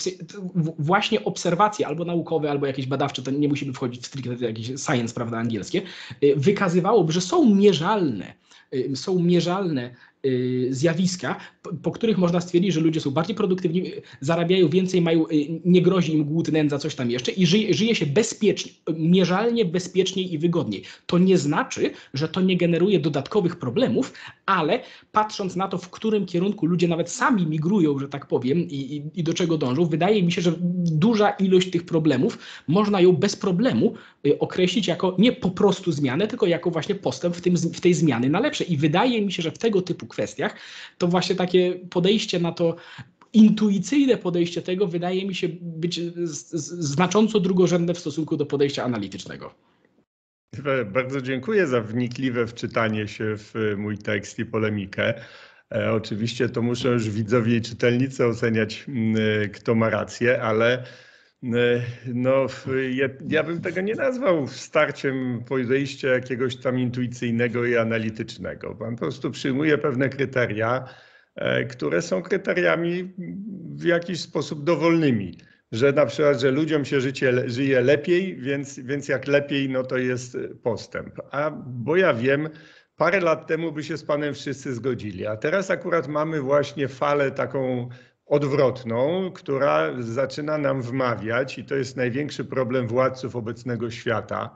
[0.78, 5.14] właśnie obserwacje albo naukowe, albo jakieś badawcze, to nie musimy wchodzić w stricte jakieś science,
[5.14, 5.82] prawda, angielskie,
[6.36, 8.40] wykazywałoby, że są mierzalne
[8.94, 9.94] są mierzalne y,
[10.70, 11.36] zjawiska,
[11.82, 13.90] po, których można stwierdzić, że ludzie są bardziej produktywni,
[14.20, 17.94] zarabiają więcej, mają, y, nie grozi im głód, nędza, coś tam jeszcze i żyje, żyje
[17.94, 20.82] się bezpiecznie, mierzalnie bezpieczniej i wygodniej.
[21.06, 24.12] To nie znaczy, że to nie generuje dodatkowych problemów,
[24.46, 24.80] ale
[25.12, 29.20] patrząc na to, w którym kierunku ludzie nawet sami migrują, że tak powiem, i, i,
[29.20, 30.52] i do czego dążą, wydaje mi się, że
[30.84, 36.26] duża ilość tych problemów można ją bez problemu y, określić jako nie po prostu zmianę,
[36.26, 38.64] tylko jako właśnie postęp w, tym, w tej zmiany na lepsze.
[38.64, 40.56] I wydaje mi się, że w tego typu kwestiach
[40.98, 42.76] to właśnie takie podejście na to
[43.32, 46.00] intuicyjne podejście tego wydaje mi się być
[46.80, 49.54] znacząco drugorzędne w stosunku do podejścia analitycznego.
[50.92, 55.14] Bardzo dziękuję za wnikliwe wczytanie się w mój tekst i polemikę.
[55.74, 58.86] E, oczywiście to muszą już widzowie i czytelnicy oceniać,
[59.52, 60.84] kto ma rację, ale
[61.42, 62.46] no,
[62.90, 68.74] ja, ja, bym tego nie nazwał starciem podejścia jakiegoś tam intuicyjnego i analitycznego.
[68.74, 70.88] Pan po prostu przyjmuje pewne kryteria,
[71.34, 73.14] e, które są kryteriami
[73.76, 75.38] w jakiś sposób dowolnymi.
[75.72, 79.98] Że na przykład, że ludziom się życie, żyje lepiej, więc, więc jak lepiej, no to
[79.98, 81.20] jest postęp.
[81.30, 82.48] A bo ja wiem,
[82.96, 87.30] parę lat temu by się z panem wszyscy zgodzili, a teraz akurat mamy właśnie falę
[87.30, 87.88] taką
[88.30, 94.50] odwrotną, która zaczyna nam wmawiać, i to jest największy problem władców obecnego świata,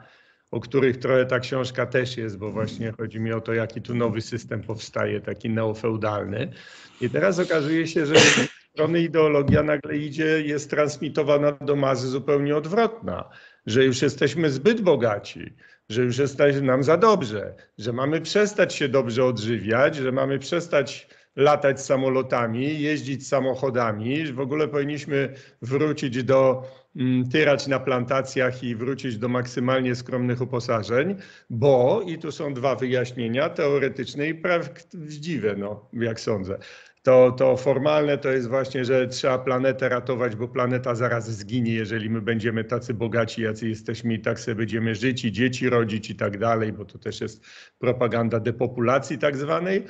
[0.50, 3.94] o których trochę ta książka też jest, bo właśnie chodzi mi o to, jaki tu
[3.94, 6.52] nowy system powstaje, taki neofeudalny.
[7.00, 12.56] I teraz okazuje się, że z strony ideologia nagle idzie, jest transmitowana do masy zupełnie
[12.56, 13.30] odwrotna,
[13.66, 15.56] że już jesteśmy zbyt bogaci,
[15.88, 21.08] że już jest nam za dobrze, że mamy przestać się dobrze odżywiać, że mamy przestać
[21.36, 24.32] latać samolotami, jeździć samochodami.
[24.32, 26.62] W ogóle powinniśmy wrócić do
[26.96, 31.16] mm, tyrać na plantacjach i wrócić do maksymalnie skromnych uposażeń,
[31.50, 36.58] bo, i tu są dwa wyjaśnienia, teoretyczne i prawdziwe, no, jak sądzę.
[37.02, 42.10] To, to formalne to jest właśnie, że trzeba planetę ratować, bo planeta zaraz zginie, jeżeli
[42.10, 46.16] my będziemy tacy bogaci, jacy jesteśmy i tak sobie będziemy żyć i dzieci rodzić i
[46.16, 47.44] tak dalej, bo to też jest
[47.78, 49.84] propaganda depopulacji tak zwanej.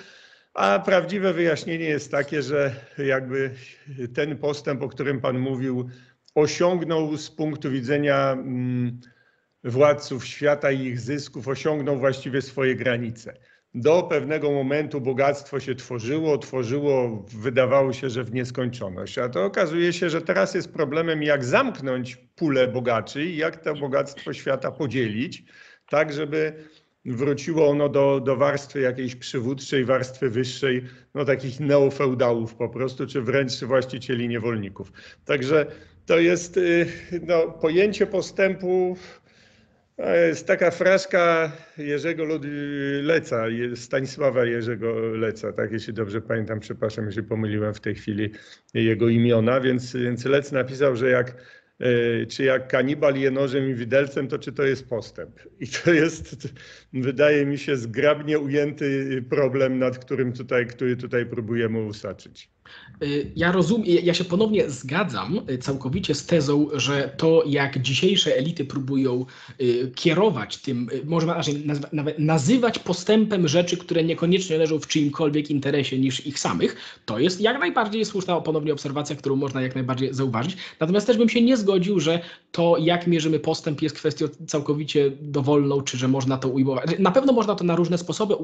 [0.54, 3.50] A prawdziwe wyjaśnienie jest takie, że jakby
[4.14, 5.88] ten postęp, o którym Pan mówił,
[6.34, 9.00] osiągnął z punktu widzenia mm,
[9.64, 13.34] władców świata i ich zysków, osiągnął właściwie swoje granice.
[13.74, 19.18] Do pewnego momentu bogactwo się tworzyło, tworzyło, wydawało się, że w nieskończoność.
[19.18, 23.74] A to okazuje się, że teraz jest problemem, jak zamknąć pulę bogaczy i jak to
[23.74, 25.44] bogactwo świata podzielić,
[25.88, 26.64] tak żeby
[27.12, 30.84] wróciło ono do, do warstwy jakiejś przywódczej, warstwy wyższej,
[31.14, 34.92] no takich neofeudałów po prostu, czy wręcz właścicieli niewolników.
[35.24, 35.66] Także
[36.06, 36.86] to jest y,
[37.22, 38.96] no, pojęcie postępu,
[40.28, 42.24] jest taka fraszka Jerzego
[43.02, 43.44] Leca,
[43.74, 48.30] Stanisława Jerzego Leca, tak jeśli dobrze pamiętam, przepraszam, jeśli pomyliłem w tej chwili
[48.74, 51.63] jego imiona, więc, więc Lec napisał, że jak E,
[52.28, 55.40] czy jak kanibal je nożem i widelcem, to czy to jest postęp.
[55.60, 56.48] I to jest,
[56.92, 62.50] wydaje mi się, zgrabnie ujęty problem, nad którym tutaj, który tutaj próbujemy usaczyć.
[63.02, 68.36] Y, ja rozumiem, ja się ponownie zgadzam y, całkowicie z tezą, że to jak dzisiejsze
[68.36, 69.26] elity próbują
[69.60, 71.40] y, kierować tym, można
[71.92, 77.40] nawet nazywać postępem rzeczy, które niekoniecznie leżą w czyimkolwiek interesie niż ich samych, to jest
[77.40, 80.56] jak najbardziej słuszna ponownie obserwacja, którą można jak najbardziej zauważyć.
[80.80, 82.20] Natomiast też bym się nie zgodził, że
[82.52, 86.98] to jak mierzymy postęp jest kwestią całkowicie dowolną, czy że można to ujmować.
[86.98, 88.34] Na pewno można to na różne sposoby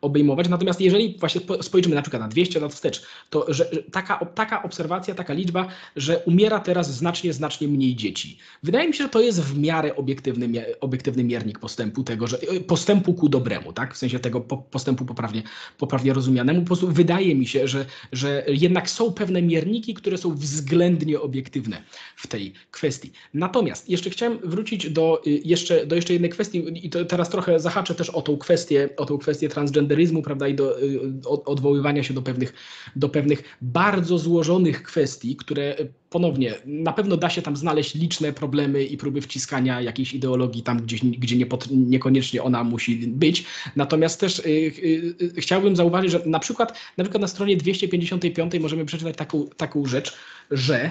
[0.00, 4.62] obejmować, natomiast jeżeli właśnie spojrzymy na przykład na 200 lat wstecz, to że taka, taka
[4.62, 8.38] obserwacja, taka liczba, że umiera teraz znacznie, znacznie mniej dzieci.
[8.62, 12.60] Wydaje mi się, że to jest w miarę obiektywny, obiektywny miernik postępu tego, że e,
[12.60, 13.94] postępu ku dobremu, tak?
[13.94, 15.42] W sensie tego postępu poprawnie,
[15.78, 16.60] poprawnie rozumianemu.
[16.60, 21.82] Po prostu wydaje mi się, że, że jednak są pewne mierniki, które są względnie obiektywne
[22.16, 23.12] w tej kwestii.
[23.34, 27.94] Natomiast jeszcze chciałem wrócić do y, jeszcze, do jeszcze jednej kwestii i teraz trochę zahaczę
[27.94, 31.00] też o tą kwestię, o tą kwestię transgenderyzmu, prawda, i do y,
[31.44, 32.52] odwoływania się do pewnych,
[32.96, 35.76] do pewnych bardzo złożonych kwestii, które
[36.10, 40.82] ponownie na pewno da się tam znaleźć liczne problemy i próby wciskania jakiejś ideologii tam,
[40.82, 43.44] gdzieś, gdzie nie pod, niekoniecznie ona musi być.
[43.76, 48.54] Natomiast też y, y, y, chciałbym zauważyć, że na przykład, na przykład na stronie 255
[48.60, 50.16] możemy przeczytać taką, taką rzecz,
[50.50, 50.90] że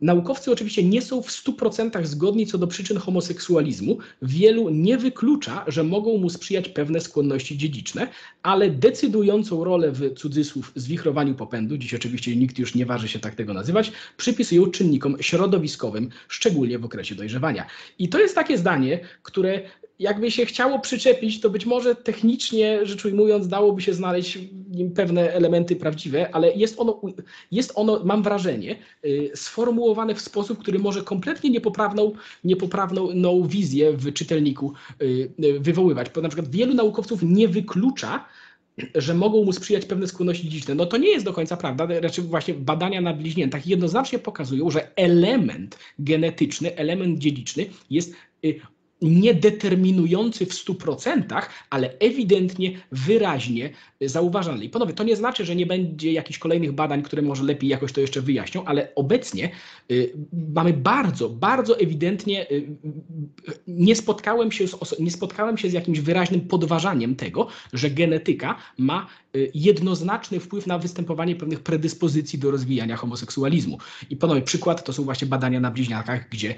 [0.00, 3.98] Naukowcy oczywiście nie są w 100% zgodni co do przyczyn homoseksualizmu.
[4.22, 8.08] Wielu nie wyklucza, że mogą mu sprzyjać pewne skłonności dziedziczne,
[8.42, 13.34] ale decydującą rolę w cudzysłów zwichrowaniu popędu, dziś oczywiście nikt już nie waży się tak
[13.34, 17.66] tego nazywać, przypisują czynnikom środowiskowym, szczególnie w okresie dojrzewania.
[17.98, 19.62] I to jest takie zdanie, które
[19.98, 24.90] jakby się chciało przyczepić, to być może technicznie rzecz ujmując, dałoby się znaleźć w nim
[24.90, 27.00] pewne elementy prawdziwe, ale jest ono,
[27.52, 32.12] jest ono mam wrażenie, y, sformułowane w sposób, który może kompletnie niepoprawną,
[32.44, 34.72] niepoprawną no, wizję w czytelniku
[35.02, 36.10] y, y, wywoływać.
[36.14, 38.24] Bo na przykład wielu naukowców nie wyklucza,
[38.94, 40.74] że mogą mu sprzyjać pewne skłonności dziedziczne.
[40.74, 41.86] No to nie jest do końca prawda.
[42.00, 48.14] Raczej właśnie badania na bliźniętach jednoznacznie pokazują, że element genetyczny, element dziedziczny jest
[49.02, 53.70] niedeterminujący w 100%, ale ewidentnie, wyraźnie
[54.00, 54.64] zauważalny.
[54.64, 57.92] I ponownie, to nie znaczy, że nie będzie jakichś kolejnych badań, które może lepiej jakoś
[57.92, 59.50] to jeszcze wyjaśnią, ale obecnie
[59.90, 60.12] y,
[60.54, 62.66] mamy bardzo, bardzo ewidentnie, y,
[63.66, 69.06] nie spotkałem, się z, nie spotkałem się z jakimś wyraźnym podważaniem tego, że genetyka ma
[69.36, 73.78] y, jednoznaczny wpływ na występowanie pewnych predyspozycji do rozwijania homoseksualizmu.
[74.10, 76.54] I ponownie przykład to są właśnie badania na bliźniakach, gdzie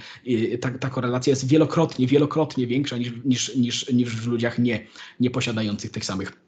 [0.61, 4.86] ta, ta korelacja jest wielokrotnie, wielokrotnie większa niż, niż, niż, niż w ludziach nie,
[5.20, 6.47] nie posiadających tych samych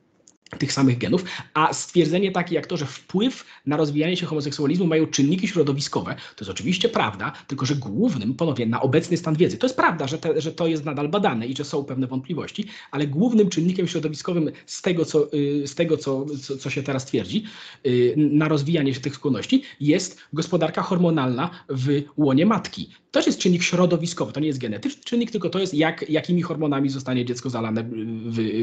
[0.58, 1.24] tych samych genów,
[1.54, 6.44] a stwierdzenie takie jak to, że wpływ na rozwijanie się homoseksualizmu mają czynniki środowiskowe, to
[6.44, 10.18] jest oczywiście prawda, tylko że głównym, ponownie na obecny stan wiedzy, to jest prawda, że,
[10.18, 14.50] te, że to jest nadal badane i że są pewne wątpliwości, ale głównym czynnikiem środowiskowym
[14.66, 17.44] z tego, co, y, z tego co, co, co się teraz twierdzi,
[17.86, 22.90] y, na rozwijanie się tych skłonności jest gospodarka hormonalna w łonie matki.
[23.10, 26.42] To też jest czynnik środowiskowy, to nie jest genetyczny czynnik, tylko to jest jak, jakimi
[26.42, 27.90] hormonami zostanie dziecko zalane w,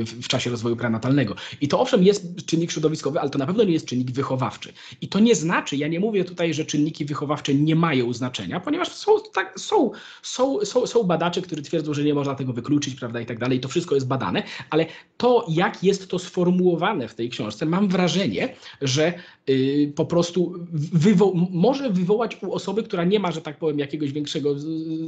[0.04, 1.36] w, w czasie rozwoju prenatalnego.
[1.62, 4.74] I to owszem jest czynnik środowiskowy, ale to na pewno nie jest czynnik wychowawczy.
[5.02, 8.92] I to nie znaczy, ja nie mówię tutaj, że czynniki wychowawcze nie mają znaczenia, ponieważ
[8.92, 13.22] są, tak, są, są, są, są badacze, którzy twierdzą, że nie można tego wykluczyć, prawda,
[13.22, 13.60] i tak dalej.
[13.60, 14.86] To wszystko jest badane, ale
[15.18, 19.14] to, jak jest to sformułowane w tej książce, mam wrażenie, że
[19.48, 24.12] yy, po prostu wywo może wywołać u osoby, która nie ma, że tak powiem, jakiegoś
[24.12, 24.56] większego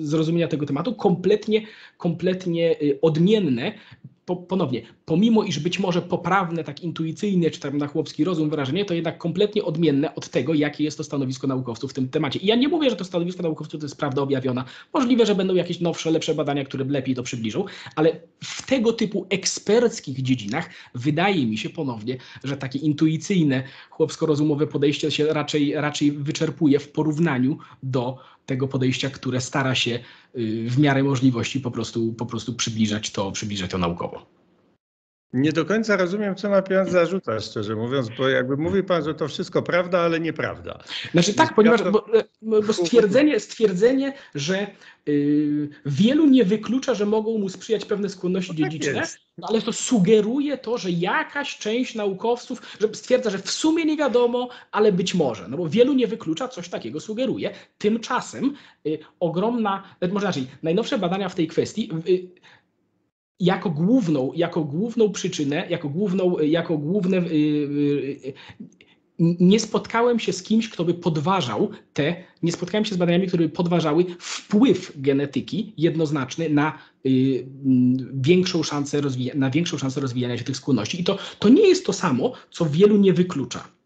[0.02, 1.62] zrozumienia tego tematu, kompletnie,
[1.98, 3.74] kompletnie y, odmienne
[4.30, 8.86] po, ponownie, pomimo iż być może poprawne, tak intuicyjne, czy tam na chłopski rozum wrażenie,
[8.86, 12.40] to jednak kompletnie odmienne od tego, jakie jest to stanowisko naukowców w tym temacie.
[12.40, 14.66] I ja nie mówię, że to stanowisko naukowców to jest prawda objawiona.
[14.94, 17.66] Możliwe, że będą jakieś nowsze, lepsze badania, które lepiej to przybliżą,
[17.96, 25.12] ale w tego typu eksperckich dziedzinach wydaje mi się ponownie, że takie intuicyjne, chłopsko-rozumowe podejście
[25.12, 28.18] się raczej, raczej wyczerpuje w porównaniu do
[28.50, 30.00] tego podejścia, które stara się
[30.38, 34.39] y, w miarę możliwości po prostu, po prostu przybliżać, to, przybliżać to naukowo.
[35.34, 39.14] Nie do końca rozumiem, co ma pan zarzucać, szczerze mówiąc, bo jakby mówi pan, że
[39.14, 40.80] to wszystko prawda, ale nieprawda.
[41.12, 42.06] Znaczy tak, ponieważ bo,
[42.42, 44.68] bo stwierdzenie, stwierdzenie, że
[45.08, 49.04] y, wielu nie wyklucza, że mogą mu sprzyjać pewne skłonności no tak dziedziczne,
[49.38, 53.98] no ale to sugeruje to, że jakaś część naukowców że stwierdza, że w sumie nie
[53.98, 55.48] wiadomo, ale być może.
[55.48, 57.52] No bo wielu nie wyklucza, coś takiego sugeruje.
[57.78, 58.56] Tymczasem
[58.86, 62.28] y, ogromna, może inaczej, najnowsze badania w tej kwestii y,
[63.40, 67.18] jako główną, jako główną przyczynę, jako, główną, jako główne.
[67.18, 68.34] Y, y, y,
[69.20, 73.44] nie spotkałem się z kimś, kto by podważał te, nie spotkałem się z badaniami, które
[73.44, 76.78] by podważały wpływ genetyki jednoznaczny na
[78.14, 81.02] większą szansę, rozwija, na większą szansę rozwijania się tych skłonności.
[81.02, 83.79] I to, to nie jest to samo, co wielu nie wyklucza.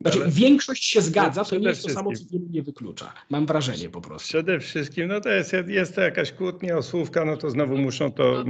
[0.00, 3.12] Znaczy, Ale większość się zgadza, to nie jest to samo, co wielu nie wyklucza.
[3.30, 4.28] Mam wrażenie po prostu.
[4.28, 8.12] Przede wszystkim, no to jest, jest to jakaś kłótnia o słówka, no to znowu muszą
[8.12, 8.44] to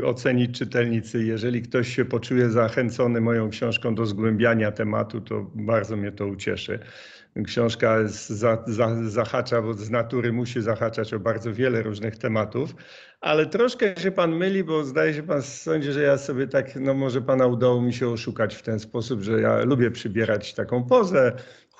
[0.00, 1.24] y, ocenić czytelnicy.
[1.24, 6.78] Jeżeli ktoś się poczuje zachęcony moją książką do zgłębiania tematu, to bardzo mnie to ucieszy.
[7.44, 12.74] Książka za, za, zahacza, bo z natury musi zahaczać o bardzo wiele różnych tematów,
[13.20, 16.94] ale troszkę się pan myli, bo zdaje się pan sądzi, że ja sobie tak, no
[16.94, 21.32] może pana udało mi się oszukać w ten sposób, że ja lubię przybierać taką pozę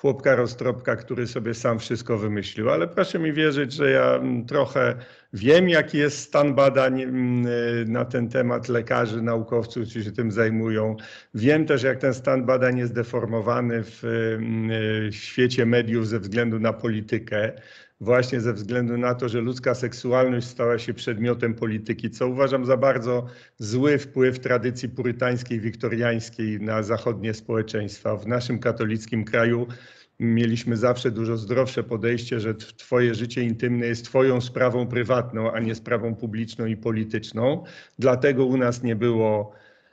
[0.03, 4.95] chłopka roztropka, który sobie sam wszystko wymyślił, ale proszę mi wierzyć, że ja mm, trochę
[5.33, 10.95] wiem, jaki jest stan badań mm, na ten temat lekarzy, naukowców, którzy się tym zajmują.
[11.33, 16.73] Wiem też, jak ten stan badań jest deformowany w mm, świecie mediów ze względu na
[16.73, 17.51] politykę
[18.03, 22.77] właśnie ze względu na to, że ludzka seksualność stała się przedmiotem polityki, co uważam za
[22.77, 23.25] bardzo
[23.57, 28.17] zły wpływ tradycji purytańskiej, wiktoriańskiej na zachodnie społeczeństwa.
[28.17, 29.67] W naszym katolickim kraju
[30.19, 35.75] mieliśmy zawsze dużo zdrowsze podejście, że Twoje życie intymne jest Twoją sprawą prywatną, a nie
[35.75, 37.63] sprawą publiczną i polityczną.
[37.99, 39.51] Dlatego u nas nie było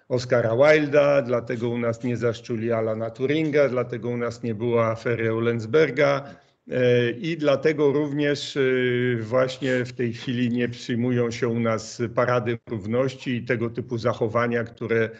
[0.08, 5.32] Oscara Wilda, dlatego u nas nie zaszczuli Alana Turinga, dlatego u nas nie było afery
[5.32, 6.34] Olensberga
[6.70, 8.60] E, I dlatego również e,
[9.20, 14.64] właśnie w tej chwili nie przyjmują się u nas parady równości i tego typu zachowania,
[14.64, 15.10] które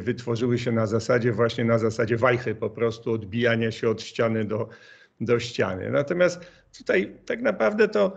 [0.00, 4.68] wytworzyły się na zasadzie właśnie na zasadzie wajchy, po prostu odbijania się od ściany do,
[5.20, 5.90] do ściany.
[5.90, 6.40] Natomiast
[6.72, 8.16] tutaj tak naprawdę to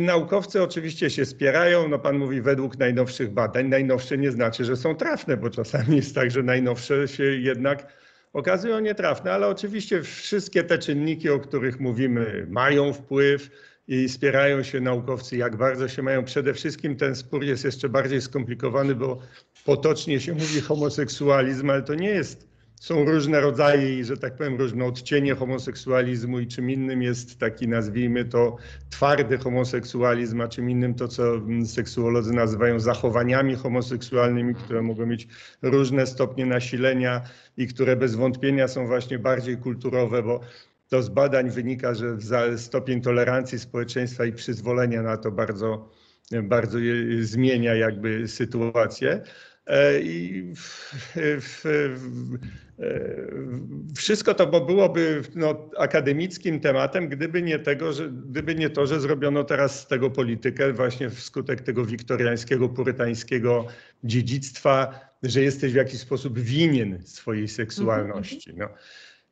[0.00, 3.68] Naukowcy oczywiście się spierają, no pan mówi według najnowszych badań.
[3.68, 7.92] Najnowsze nie znaczy, że są trafne, bo czasami jest tak, że najnowsze się jednak
[8.32, 13.50] okazują nietrafne, ale oczywiście wszystkie te czynniki, o których mówimy, mają wpływ
[13.88, 16.24] i spierają się naukowcy, jak bardzo się mają.
[16.24, 19.18] Przede wszystkim ten spór jest jeszcze bardziej skomplikowany, bo
[19.64, 22.54] potocznie się mówi homoseksualizm, ale to nie jest
[22.84, 27.68] są różne rodzaje i, że tak powiem, różne odcienie homoseksualizmu i czym innym jest taki,
[27.68, 28.56] nazwijmy to,
[28.90, 31.22] twardy homoseksualizm, a czym innym to, co
[31.66, 35.28] seksuolodzy nazywają zachowaniami homoseksualnymi, które mogą mieć
[35.62, 37.22] różne stopnie nasilenia
[37.56, 40.40] i które bez wątpienia są właśnie bardziej kulturowe, bo
[40.88, 42.18] to z badań wynika, że
[42.58, 45.90] stopień tolerancji społeczeństwa i przyzwolenia na to bardzo,
[46.42, 46.78] bardzo
[47.20, 49.22] zmienia jakby sytuację.
[49.66, 50.52] E, I
[53.96, 59.44] wszystko to byłoby no, akademickim tematem, gdyby nie, tego, że, gdyby nie to, że zrobiono
[59.44, 63.66] teraz z tego politykę właśnie wskutek tego wiktoriańskiego, purytańskiego
[64.04, 68.54] dziedzictwa, że jesteś w jakiś sposób winien swojej seksualności.
[68.56, 68.68] No.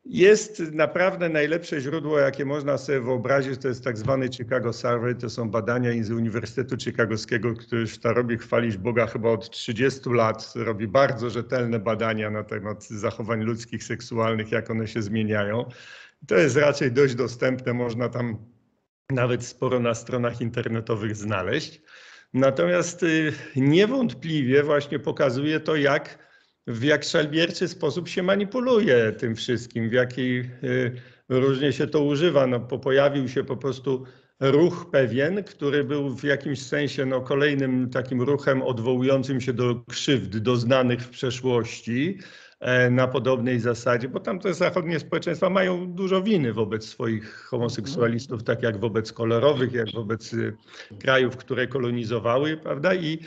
[0.05, 5.31] Jest naprawdę najlepsze źródło, jakie można sobie wyobrazić, to jest tak zwany Chicago Survey, to
[5.31, 11.31] są badania z Uniwersytetu Chicagowskiego, który robi, chwalić Boga chyba od 30 lat, robi bardzo
[11.31, 15.65] rzetelne badania na temat zachowań ludzkich, seksualnych, jak one się zmieniają.
[16.27, 18.37] To jest raczej dość dostępne, można tam
[19.11, 21.83] nawet sporo na stronach internetowych znaleźć.
[22.35, 26.32] Natomiast y, niewątpliwie właśnie pokazuje to, jak
[26.67, 30.93] w jak szalbierczy sposób się manipuluje tym wszystkim, w jaki y,
[31.29, 32.47] różnie się to używa.
[32.47, 34.05] No, pojawił się po prostu
[34.41, 40.39] ruch pewien, który był w jakimś sensie no, kolejnym takim ruchem odwołującym się do krzywd
[40.39, 42.19] doznanych w przeszłości
[42.61, 48.43] e, na podobnej zasadzie, bo tam te zachodnie społeczeństwa mają dużo winy wobec swoich homoseksualistów,
[48.43, 50.57] tak jak wobec kolorowych, jak wobec y,
[51.01, 52.95] krajów, które kolonizowały, prawda?
[52.95, 53.19] I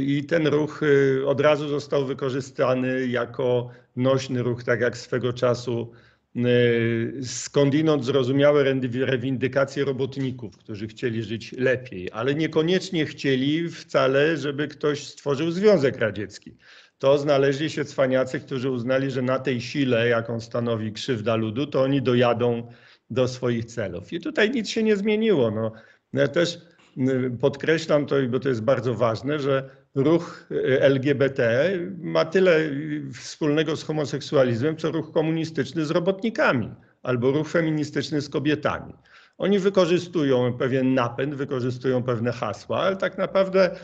[0.00, 5.92] i ten ruch y, od razu został wykorzystany jako nośny ruch, tak jak swego czasu
[6.36, 8.64] y, skądinąd zrozumiałe
[8.94, 16.56] rewindykacje robotników, którzy chcieli żyć lepiej, ale niekoniecznie chcieli wcale, żeby ktoś stworzył Związek Radziecki.
[16.98, 21.82] To znaleźli się cwaniacy, którzy uznali, że na tej sile, jaką stanowi krzywda ludu, to
[21.82, 22.72] oni dojadą
[23.10, 24.12] do swoich celów.
[24.12, 25.50] I tutaj nic się nie zmieniło.
[25.50, 26.58] No, też
[27.40, 32.58] podkreślam to, bo to jest bardzo ważne, że ruch e, LGBT ma tyle
[33.14, 38.94] wspólnego z homoseksualizmem, co ruch komunistyczny z robotnikami albo ruch feministyczny z kobietami.
[39.38, 43.76] Oni wykorzystują pewien napęd, wykorzystują pewne hasła, ale tak naprawdę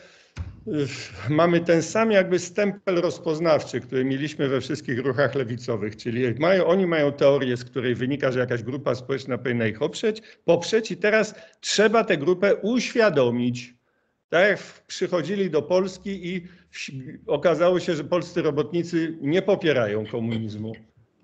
[1.28, 6.86] mamy ten sam jakby stempel rozpoznawczy, który mieliśmy we wszystkich ruchach lewicowych, czyli mają, oni
[6.86, 11.34] mają teorię, z której wynika, że jakaś grupa społeczna powinna ich oprzeć, poprzeć i teraz
[11.60, 13.74] trzeba tę grupę uświadomić.
[14.28, 16.46] Tak jak przychodzili do Polski i
[17.26, 20.72] okazało się, że polscy robotnicy nie popierają komunizmu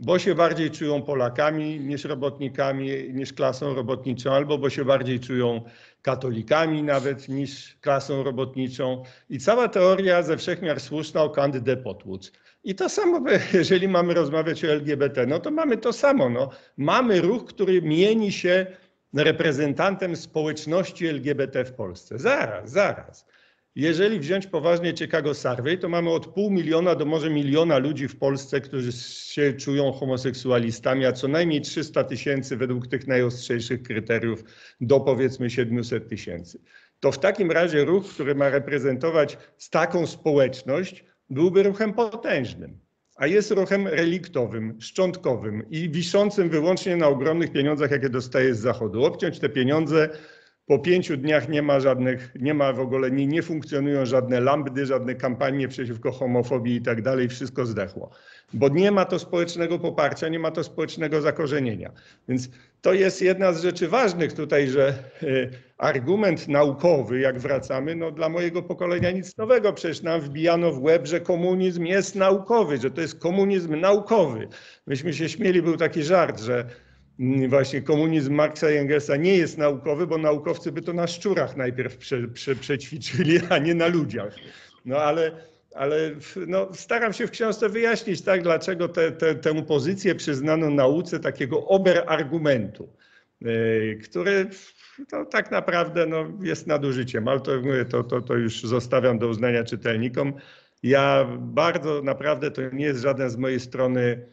[0.03, 5.63] bo się bardziej czują Polakami niż robotnikami, niż klasą robotniczą, albo bo się bardziej czują
[6.03, 9.03] katolikami nawet niż klasą robotniczą.
[9.31, 12.33] I cała teoria ze wszechmiar słuszna o Candy Potwódz.
[12.65, 13.21] I to samo,
[13.53, 16.29] jeżeli mamy rozmawiać o LGBT, no to mamy to samo.
[16.29, 16.51] No.
[16.77, 18.67] Mamy ruch, który mieni się
[19.15, 22.19] reprezentantem społeczności LGBT w Polsce.
[22.19, 23.27] Zaraz, zaraz.
[23.75, 28.19] Jeżeli wziąć poważnie Chicago Survey, to mamy od pół miliona do może miliona ludzi w
[28.19, 34.45] Polsce, którzy się czują homoseksualistami, a co najmniej 300 tysięcy według tych najostrzejszych kryteriów
[34.81, 36.59] do powiedzmy 700 tysięcy.
[37.01, 39.39] To w takim razie ruch, który ma reprezentować
[39.71, 42.79] taką społeczność, byłby ruchem potężnym,
[43.17, 49.05] a jest ruchem reliktowym, szczątkowym i wiszącym wyłącznie na ogromnych pieniądzach, jakie dostaje z Zachodu.
[49.05, 50.09] Obciąć te pieniądze
[50.73, 54.87] po pięciu dniach nie ma żadnych, nie ma w ogóle, nie, nie funkcjonują żadne lambdy,
[54.87, 58.11] żadne kampanie przeciwko homofobii i tak dalej, wszystko zdechło.
[58.53, 61.93] Bo nie ma to społecznego poparcia, nie ma to społecznego zakorzenienia.
[62.29, 62.51] Więc
[62.81, 68.29] to jest jedna z rzeczy ważnych tutaj, że y, argument naukowy, jak wracamy, no dla
[68.29, 69.73] mojego pokolenia nic nowego.
[69.73, 74.49] Przecież nam wbijano w łeb, że komunizm jest naukowy, że to jest komunizm naukowy.
[74.87, 76.65] Myśmy się śmieli, był taki żart, że
[77.49, 81.97] właśnie komunizm Marksa i Engelsa nie jest naukowy, bo naukowcy by to na szczurach najpierw
[81.97, 84.37] prze, prze, przećwiczyli, a nie na ludziach.
[84.85, 85.33] No ale,
[85.75, 85.97] ale
[86.47, 91.67] no, staram się w książce wyjaśnić, tak, dlaczego te, te, tę pozycję przyznano nauce takiego
[91.67, 92.89] oberargumentu,
[93.41, 94.49] yy, który
[95.13, 97.53] no, tak naprawdę no, jest nadużyciem, ale to,
[97.91, 100.33] to, to, to już zostawiam do uznania czytelnikom.
[100.83, 104.27] Ja bardzo naprawdę to nie jest żaden z mojej strony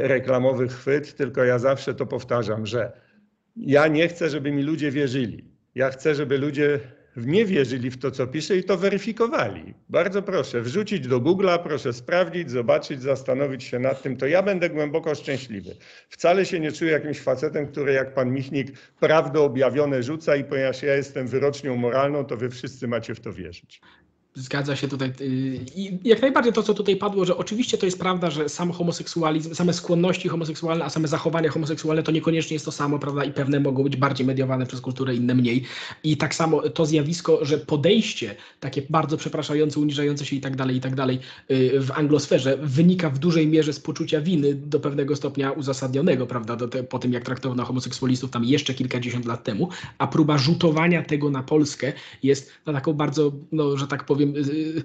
[0.00, 2.92] reklamowy chwyt, tylko ja zawsze to powtarzam, że
[3.56, 5.44] ja nie chcę, żeby mi ludzie wierzyli.
[5.74, 6.80] Ja chcę, żeby ludzie
[7.16, 9.74] nie wierzyli w to, co pisze i to weryfikowali.
[9.88, 14.70] Bardzo proszę, wrzucić do Google'a, proszę sprawdzić, zobaczyć, zastanowić się nad tym, to ja będę
[14.70, 15.76] głęboko szczęśliwy.
[16.08, 20.82] Wcale się nie czuję jakimś facetem, który jak pan Michnik prawdę objawione rzuca i ponieważ
[20.82, 23.80] ja jestem wyrocznią moralną, to wy wszyscy macie w to wierzyć.
[24.34, 25.12] Zgadza się tutaj.
[25.20, 28.72] y, I jak najbardziej to, co tutaj padło, że oczywiście to jest prawda, że sam
[28.72, 33.24] homoseksualizm, same skłonności homoseksualne, a same zachowania homoseksualne to niekoniecznie jest to samo, prawda?
[33.24, 35.64] I pewne mogą być bardziej mediowane przez kulturę, inne mniej.
[36.04, 40.76] I tak samo to zjawisko, że podejście takie bardzo przepraszające, uniżające się i tak dalej,
[40.76, 41.18] i tak dalej
[41.50, 46.56] y, w anglosferze wynika w dużej mierze z poczucia winy do pewnego stopnia uzasadnionego, prawda?
[46.56, 49.68] Te, po tym, jak traktowano homoseksualistów tam jeszcze kilkadziesiąt lat temu,
[49.98, 54.82] a próba rzutowania tego na Polskę jest na taką bardzo, no, że tak powiem, y,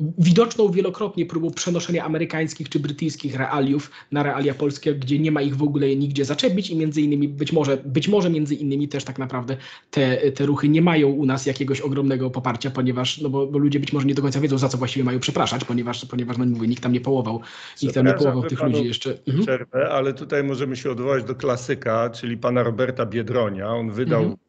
[0.00, 5.56] widoczną wielokrotnie próbą przenoszenia amerykańskich czy brytyjskich realiów na realia polskie, gdzie nie ma ich
[5.56, 9.18] w ogóle nigdzie zaczepić i między innymi być może, być może między innymi też tak
[9.18, 9.56] naprawdę
[9.90, 13.80] te, te ruchy nie mają u nas jakiegoś ogromnego poparcia, ponieważ, no bo, bo ludzie
[13.80, 16.68] być może nie do końca wiedzą, za co właściwie mają przepraszać, ponieważ, ponieważ no mówię,
[16.68, 17.40] nikt tam nie połował,
[17.82, 19.18] nikt tam nie połował tych ludzi jeszcze.
[19.26, 19.44] Mhm.
[19.44, 23.68] Przerwę, ale tutaj możemy się odwołać do klasyka, czyli pana Roberta Biedronia.
[23.68, 24.47] On wydał mhm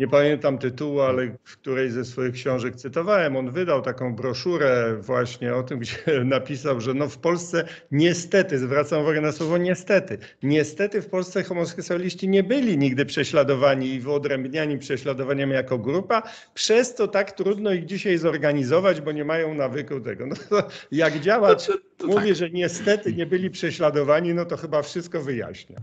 [0.00, 5.54] nie pamiętam tytułu, ale w której ze swoich książek cytowałem, on wydał taką broszurę właśnie
[5.54, 11.02] o tym, gdzie napisał, że no w Polsce niestety, zwracam uwagę na słowo niestety, niestety
[11.02, 16.22] w Polsce homoseksualiści nie byli nigdy prześladowani i wyodrębniani prześladowaniami jako grupa,
[16.54, 20.26] przez to tak trudno ich dzisiaj zorganizować, bo nie mają nawyku tego.
[20.26, 22.36] No to jak działać to mówi, tak.
[22.36, 25.76] że niestety nie byli prześladowani, no to chyba wszystko wyjaśnia.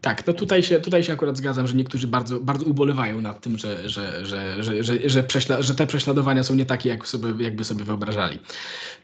[0.00, 3.58] Tak, no tutaj się, tutaj się akurat zgadzam, że niektórzy bardzo, bardzo ubolewają nad tym,
[3.62, 7.44] że, że, że, że, że, że, prześla, że te prześladowania są nie takie, jak sobie,
[7.44, 8.38] jakby sobie wyobrażali.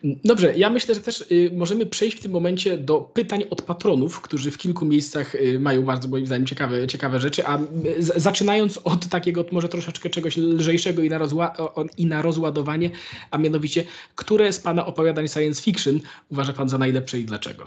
[0.04, 4.20] Dobrze, ja myślę, że też y, możemy przejść w tym momencie do pytań od patronów,
[4.20, 7.66] którzy w kilku miejscach y, mają bardzo, moim zdaniem, ciekawe, ciekawe rzeczy, a y,
[7.98, 11.54] zaczynając od takiego może troszeczkę czegoś lżejszego i na, rozła,
[11.96, 12.90] i na rozładowanie,
[13.30, 13.84] a mianowicie,
[14.14, 17.66] które z Pana opowiadań science fiction uważa Pan za najlepsze i dlaczego?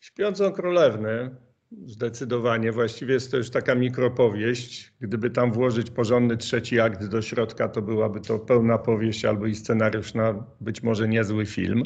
[0.00, 1.30] Śpiącą Królewnę
[1.72, 2.72] Zdecydowanie.
[2.72, 4.92] Właściwie jest to już taka mikropowieść.
[5.00, 9.54] Gdyby tam włożyć porządny trzeci akt do środka, to byłaby to pełna powieść albo i
[9.54, 11.82] scenariusz na być może niezły film.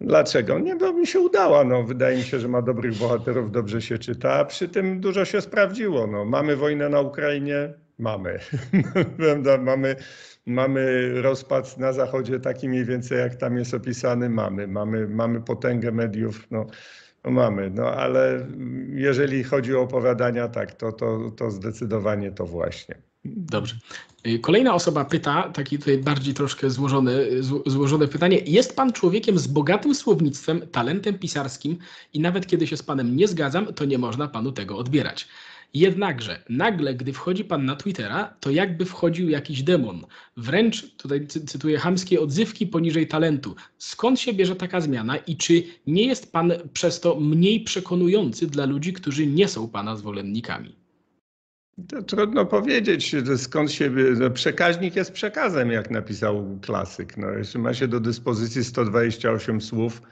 [0.00, 0.58] Dlaczego?
[0.58, 1.64] Nie, bo mi się udała.
[1.64, 5.24] No, wydaje mi się, że ma dobrych bohaterów, dobrze się czyta, a przy tym dużo
[5.24, 6.06] się sprawdziło.
[6.06, 7.74] No, mamy wojnę na Ukrainie?
[7.98, 8.38] Mamy.
[9.64, 9.96] mamy,
[10.46, 14.28] mamy rozpad na Zachodzie taki mniej więcej, jak tam jest opisany?
[14.30, 14.66] Mamy.
[14.66, 16.46] Mamy, mamy potęgę mediów.
[16.50, 16.66] No
[17.30, 18.46] mamy, no ale
[18.94, 22.94] jeżeli chodzi o opowiadania, tak, to, to, to zdecydowanie to właśnie.
[23.24, 23.76] Dobrze.
[24.26, 27.12] Y, kolejna osoba pyta, taki tutaj bardziej troszkę złożone,
[27.66, 28.38] złożone pytanie.
[28.46, 31.78] Jest pan człowiekiem z bogatym słownictwem, talentem pisarskim
[32.12, 35.28] i nawet kiedy się z panem nie zgadzam, to nie można panu tego odbierać.
[35.74, 40.06] Jednakże nagle, gdy wchodzi pan na Twittera, to jakby wchodził jakiś demon.
[40.36, 43.54] Wręcz, tutaj cytuję, hamskie odzywki poniżej talentu.
[43.78, 48.64] Skąd się bierze taka zmiana i czy nie jest pan przez to mniej przekonujący dla
[48.64, 50.76] ludzi, którzy nie są pana zwolennikami?
[51.88, 53.90] To trudno powiedzieć, skąd się.
[54.18, 57.16] No, przekaźnik jest przekazem, jak napisał klasyk.
[57.16, 60.02] No, jeśli ma się do dyspozycji 128 słów,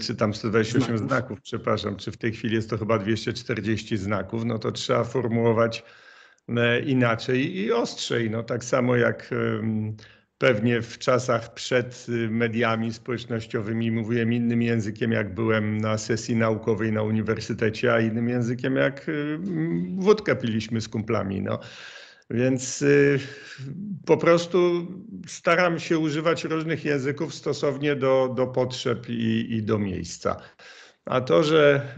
[0.00, 1.08] czy tam 128 znaków.
[1.08, 5.84] znaków, przepraszam, czy w tej chwili jest to chyba 240 znaków, no to trzeba formułować
[6.48, 8.30] e, inaczej i ostrzej.
[8.30, 9.30] No tak samo jak
[10.38, 16.92] pewnie w czasach przed y, mediami społecznościowymi mówiłem innym językiem, jak byłem na sesji naukowej
[16.92, 19.06] na uniwersytecie, a innym językiem, jak
[19.98, 21.42] wódkę piliśmy z kumplami.
[21.42, 21.60] No.
[22.30, 23.18] Więc y,
[24.06, 24.86] po prostu
[25.26, 30.36] staram się używać różnych języków stosownie do, do potrzeb i, i do miejsca.
[31.04, 31.94] A to, że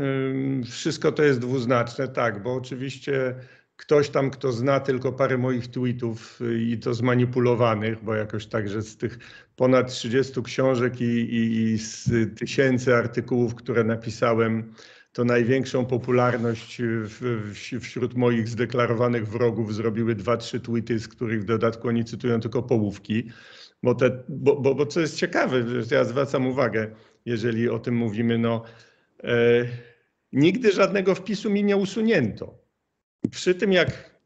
[0.70, 3.34] wszystko to jest dwuznaczne, tak, bo oczywiście
[3.76, 8.68] ktoś tam, kto zna tylko parę moich tweetów y, i to zmanipulowanych, bo jakoś tak,
[8.68, 9.18] że z tych
[9.56, 14.74] ponad 30 książek i, i, i z tysięcy artykułów, które napisałem,
[15.12, 21.44] to największą popularność w, wśród moich zdeklarowanych wrogów zrobiły dwa, trzy tweety, z których w
[21.44, 23.30] dodatku oni cytują tylko połówki.
[23.82, 26.90] Bo, te, bo, bo, bo co jest ciekawe, ja zwracam uwagę,
[27.26, 28.62] jeżeli o tym mówimy, no
[29.24, 29.64] e,
[30.32, 32.58] nigdy żadnego wpisu mi nie usunięto.
[33.30, 34.18] Przy tym jak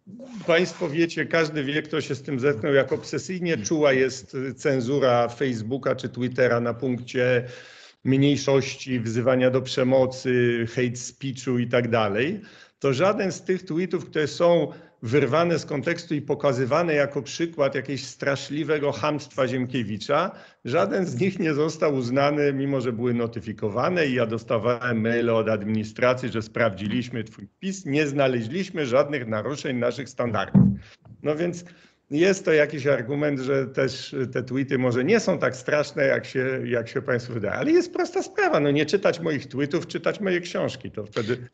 [0.47, 5.95] Państwo wiecie, każdy wie, kto się z tym zetknął, jak obsesyjnie czuła jest cenzura Facebooka
[5.95, 7.45] czy Twittera na punkcie
[8.05, 12.40] mniejszości, wzywania do przemocy, hate speechu i tak dalej,
[12.78, 14.72] to żaden z tych tweetów, które są
[15.03, 20.30] wyrwane z kontekstu i pokazywane jako przykład jakiegoś straszliwego hamstwa Ziemkiewicza.
[20.64, 25.48] Żaden z nich nie został uznany, mimo że były notyfikowane i ja dostawałem maile od
[25.48, 30.62] administracji, że sprawdziliśmy twój wpis, nie znaleźliśmy żadnych naruszeń naszych standardów.
[31.22, 31.64] No więc
[32.13, 36.61] jest to jakiś argument, że też te tweety może nie są tak straszne, jak się,
[36.65, 37.55] jak się Państwu wydaje.
[37.55, 41.49] Ale jest prosta sprawa, no nie czytać moich tweetów, czytać moje książki, to wtedy...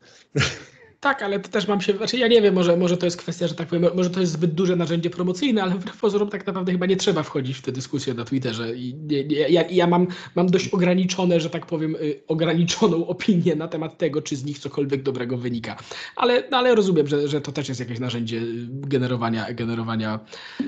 [0.99, 3.55] Tak, ale też mam się, znaczy ja nie wiem, może, może to jest kwestia, że
[3.55, 6.85] tak powiem, może to jest zbyt duże narzędzie promocyjne, ale wbrew pozorom tak naprawdę chyba
[6.85, 8.75] nie trzeba wchodzić w tę dyskusję na Twitterze.
[8.75, 13.55] I nie, nie, ja, ja mam, mam dość ograniczone, że tak powiem, y, ograniczoną opinię
[13.55, 15.77] na temat tego, czy z nich cokolwiek dobrego wynika.
[16.15, 20.19] Ale, no, ale rozumiem, że, że to też jest jakieś narzędzie generowania, generowania,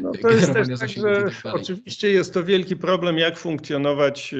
[0.01, 4.36] no to jest też tak, że tak oczywiście jest to wielki problem, jak funkcjonować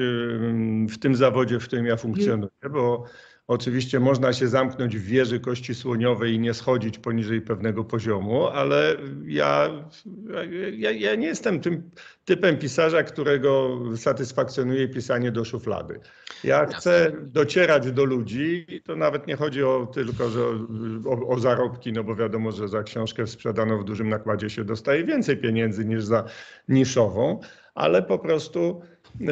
[0.88, 3.04] w tym zawodzie, w którym ja funkcjonuję, bo
[3.52, 8.96] Oczywiście można się zamknąć w wieży kości słoniowej i nie schodzić poniżej pewnego poziomu, ale
[9.26, 9.70] ja,
[10.72, 11.90] ja, ja nie jestem tym
[12.24, 16.00] typem pisarza, którego satysfakcjonuje pisanie do szuflady.
[16.44, 20.40] Ja chcę docierać do ludzi i to nawet nie chodzi o tylko że
[21.06, 25.04] o, o zarobki, no bo wiadomo, że za książkę sprzedaną w dużym nakładzie się dostaje
[25.04, 26.24] więcej pieniędzy niż za
[26.68, 27.40] niszową,
[27.74, 28.82] ale po prostu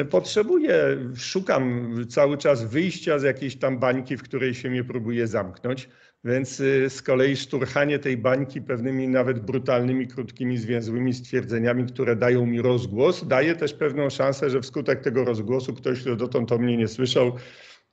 [0.09, 5.89] potrzebuję, szukam cały czas wyjścia z jakiejś tam bańki, w której się mnie próbuje zamknąć.
[6.23, 12.45] Więc y, z kolei szturchanie tej bańki pewnymi nawet brutalnymi, krótkimi, zwięzłymi stwierdzeniami, które dają
[12.45, 16.77] mi rozgłos, daje też pewną szansę, że wskutek tego rozgłosu ktoś, kto dotąd o mnie
[16.77, 17.31] nie słyszał,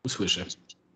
[0.05, 0.45] usłyszy.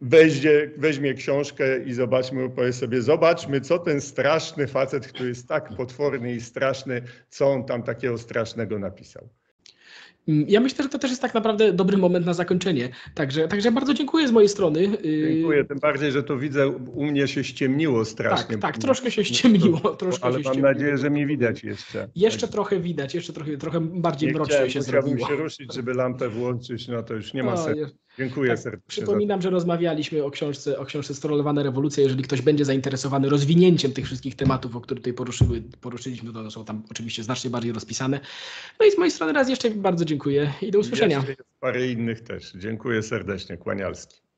[0.00, 5.76] Weźmie, weźmie książkę i zobaczmy, powie sobie, zobaczmy, co ten straszny facet, który jest tak
[5.76, 9.28] potworny i straszny, co on tam takiego strasznego napisał.
[10.28, 12.88] Mm, ja myślę, że to też jest tak naprawdę dobry moment na zakończenie.
[13.14, 14.80] Także, także bardzo dziękuję z mojej strony.
[14.80, 18.58] Y, dziękuję, tym bardziej, że to widzę, u mnie się ściemniło strasznie.
[18.58, 19.78] Tak, tak, troszkę się ściemniło.
[19.98, 20.72] Troszkę ale się mam ściemniło.
[20.72, 22.08] nadzieję, że mi widać jeszcze.
[22.14, 25.16] Jeszcze trochę widać, jeszcze trochę, trochę bardziej Nie mrocznie się zrobiło.
[25.16, 25.28] zrobiło.
[25.28, 27.96] się ruszyć, żeby lampę włączyć, no to już nie ma sensu.
[28.18, 28.88] Dziękuję Tak, serdecznie.
[28.88, 32.04] Przypominam, że rozmawialiśmy o książce, o książce Strollowane rewolucje.
[32.04, 36.50] Jeżeli ktoś będzie zainteresowany rozwinięciem tych wszystkich tematów, o których tutaj poruszyły, poruszyliśmy, to one
[36.50, 38.20] są tam oczywiście znacznie bardziej rozpisane.
[38.80, 41.16] No i z mojej strony raz jeszcze bardzo dziękuję i do usłyszenia.
[41.16, 42.52] Jeszcze jest parę innych też.
[42.54, 43.56] Dziękuję serdecznie.
[43.56, 44.31] Kłanialski.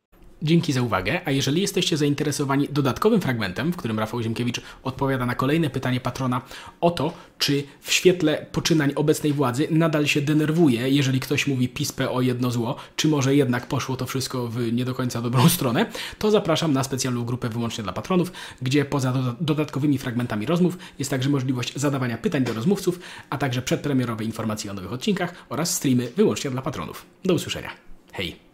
[0.45, 5.35] Dzięki za uwagę, a jeżeli jesteście zainteresowani dodatkowym fragmentem, w którym Rafał Ziemkiewicz odpowiada na
[5.35, 6.43] kolejne pytanie patrona
[6.81, 11.93] o to, czy w świetle poczynań obecnej władzy nadal się denerwuje, jeżeli ktoś mówi PiS
[12.11, 15.87] o jedno zło, czy może jednak poszło to wszystko w nie do końca dobrą stronę,
[16.19, 18.33] to zapraszam na specjalną grupę wyłącznie dla patronów,
[18.63, 24.25] gdzie poza dodatkowymi fragmentami rozmów jest także możliwość zadawania pytań do rozmówców, a także przedpremierowe
[24.25, 27.07] informacje o nowych odcinkach oraz streamy wyłącznie dla patronów.
[27.25, 27.71] Do usłyszenia.
[28.13, 28.54] Hej!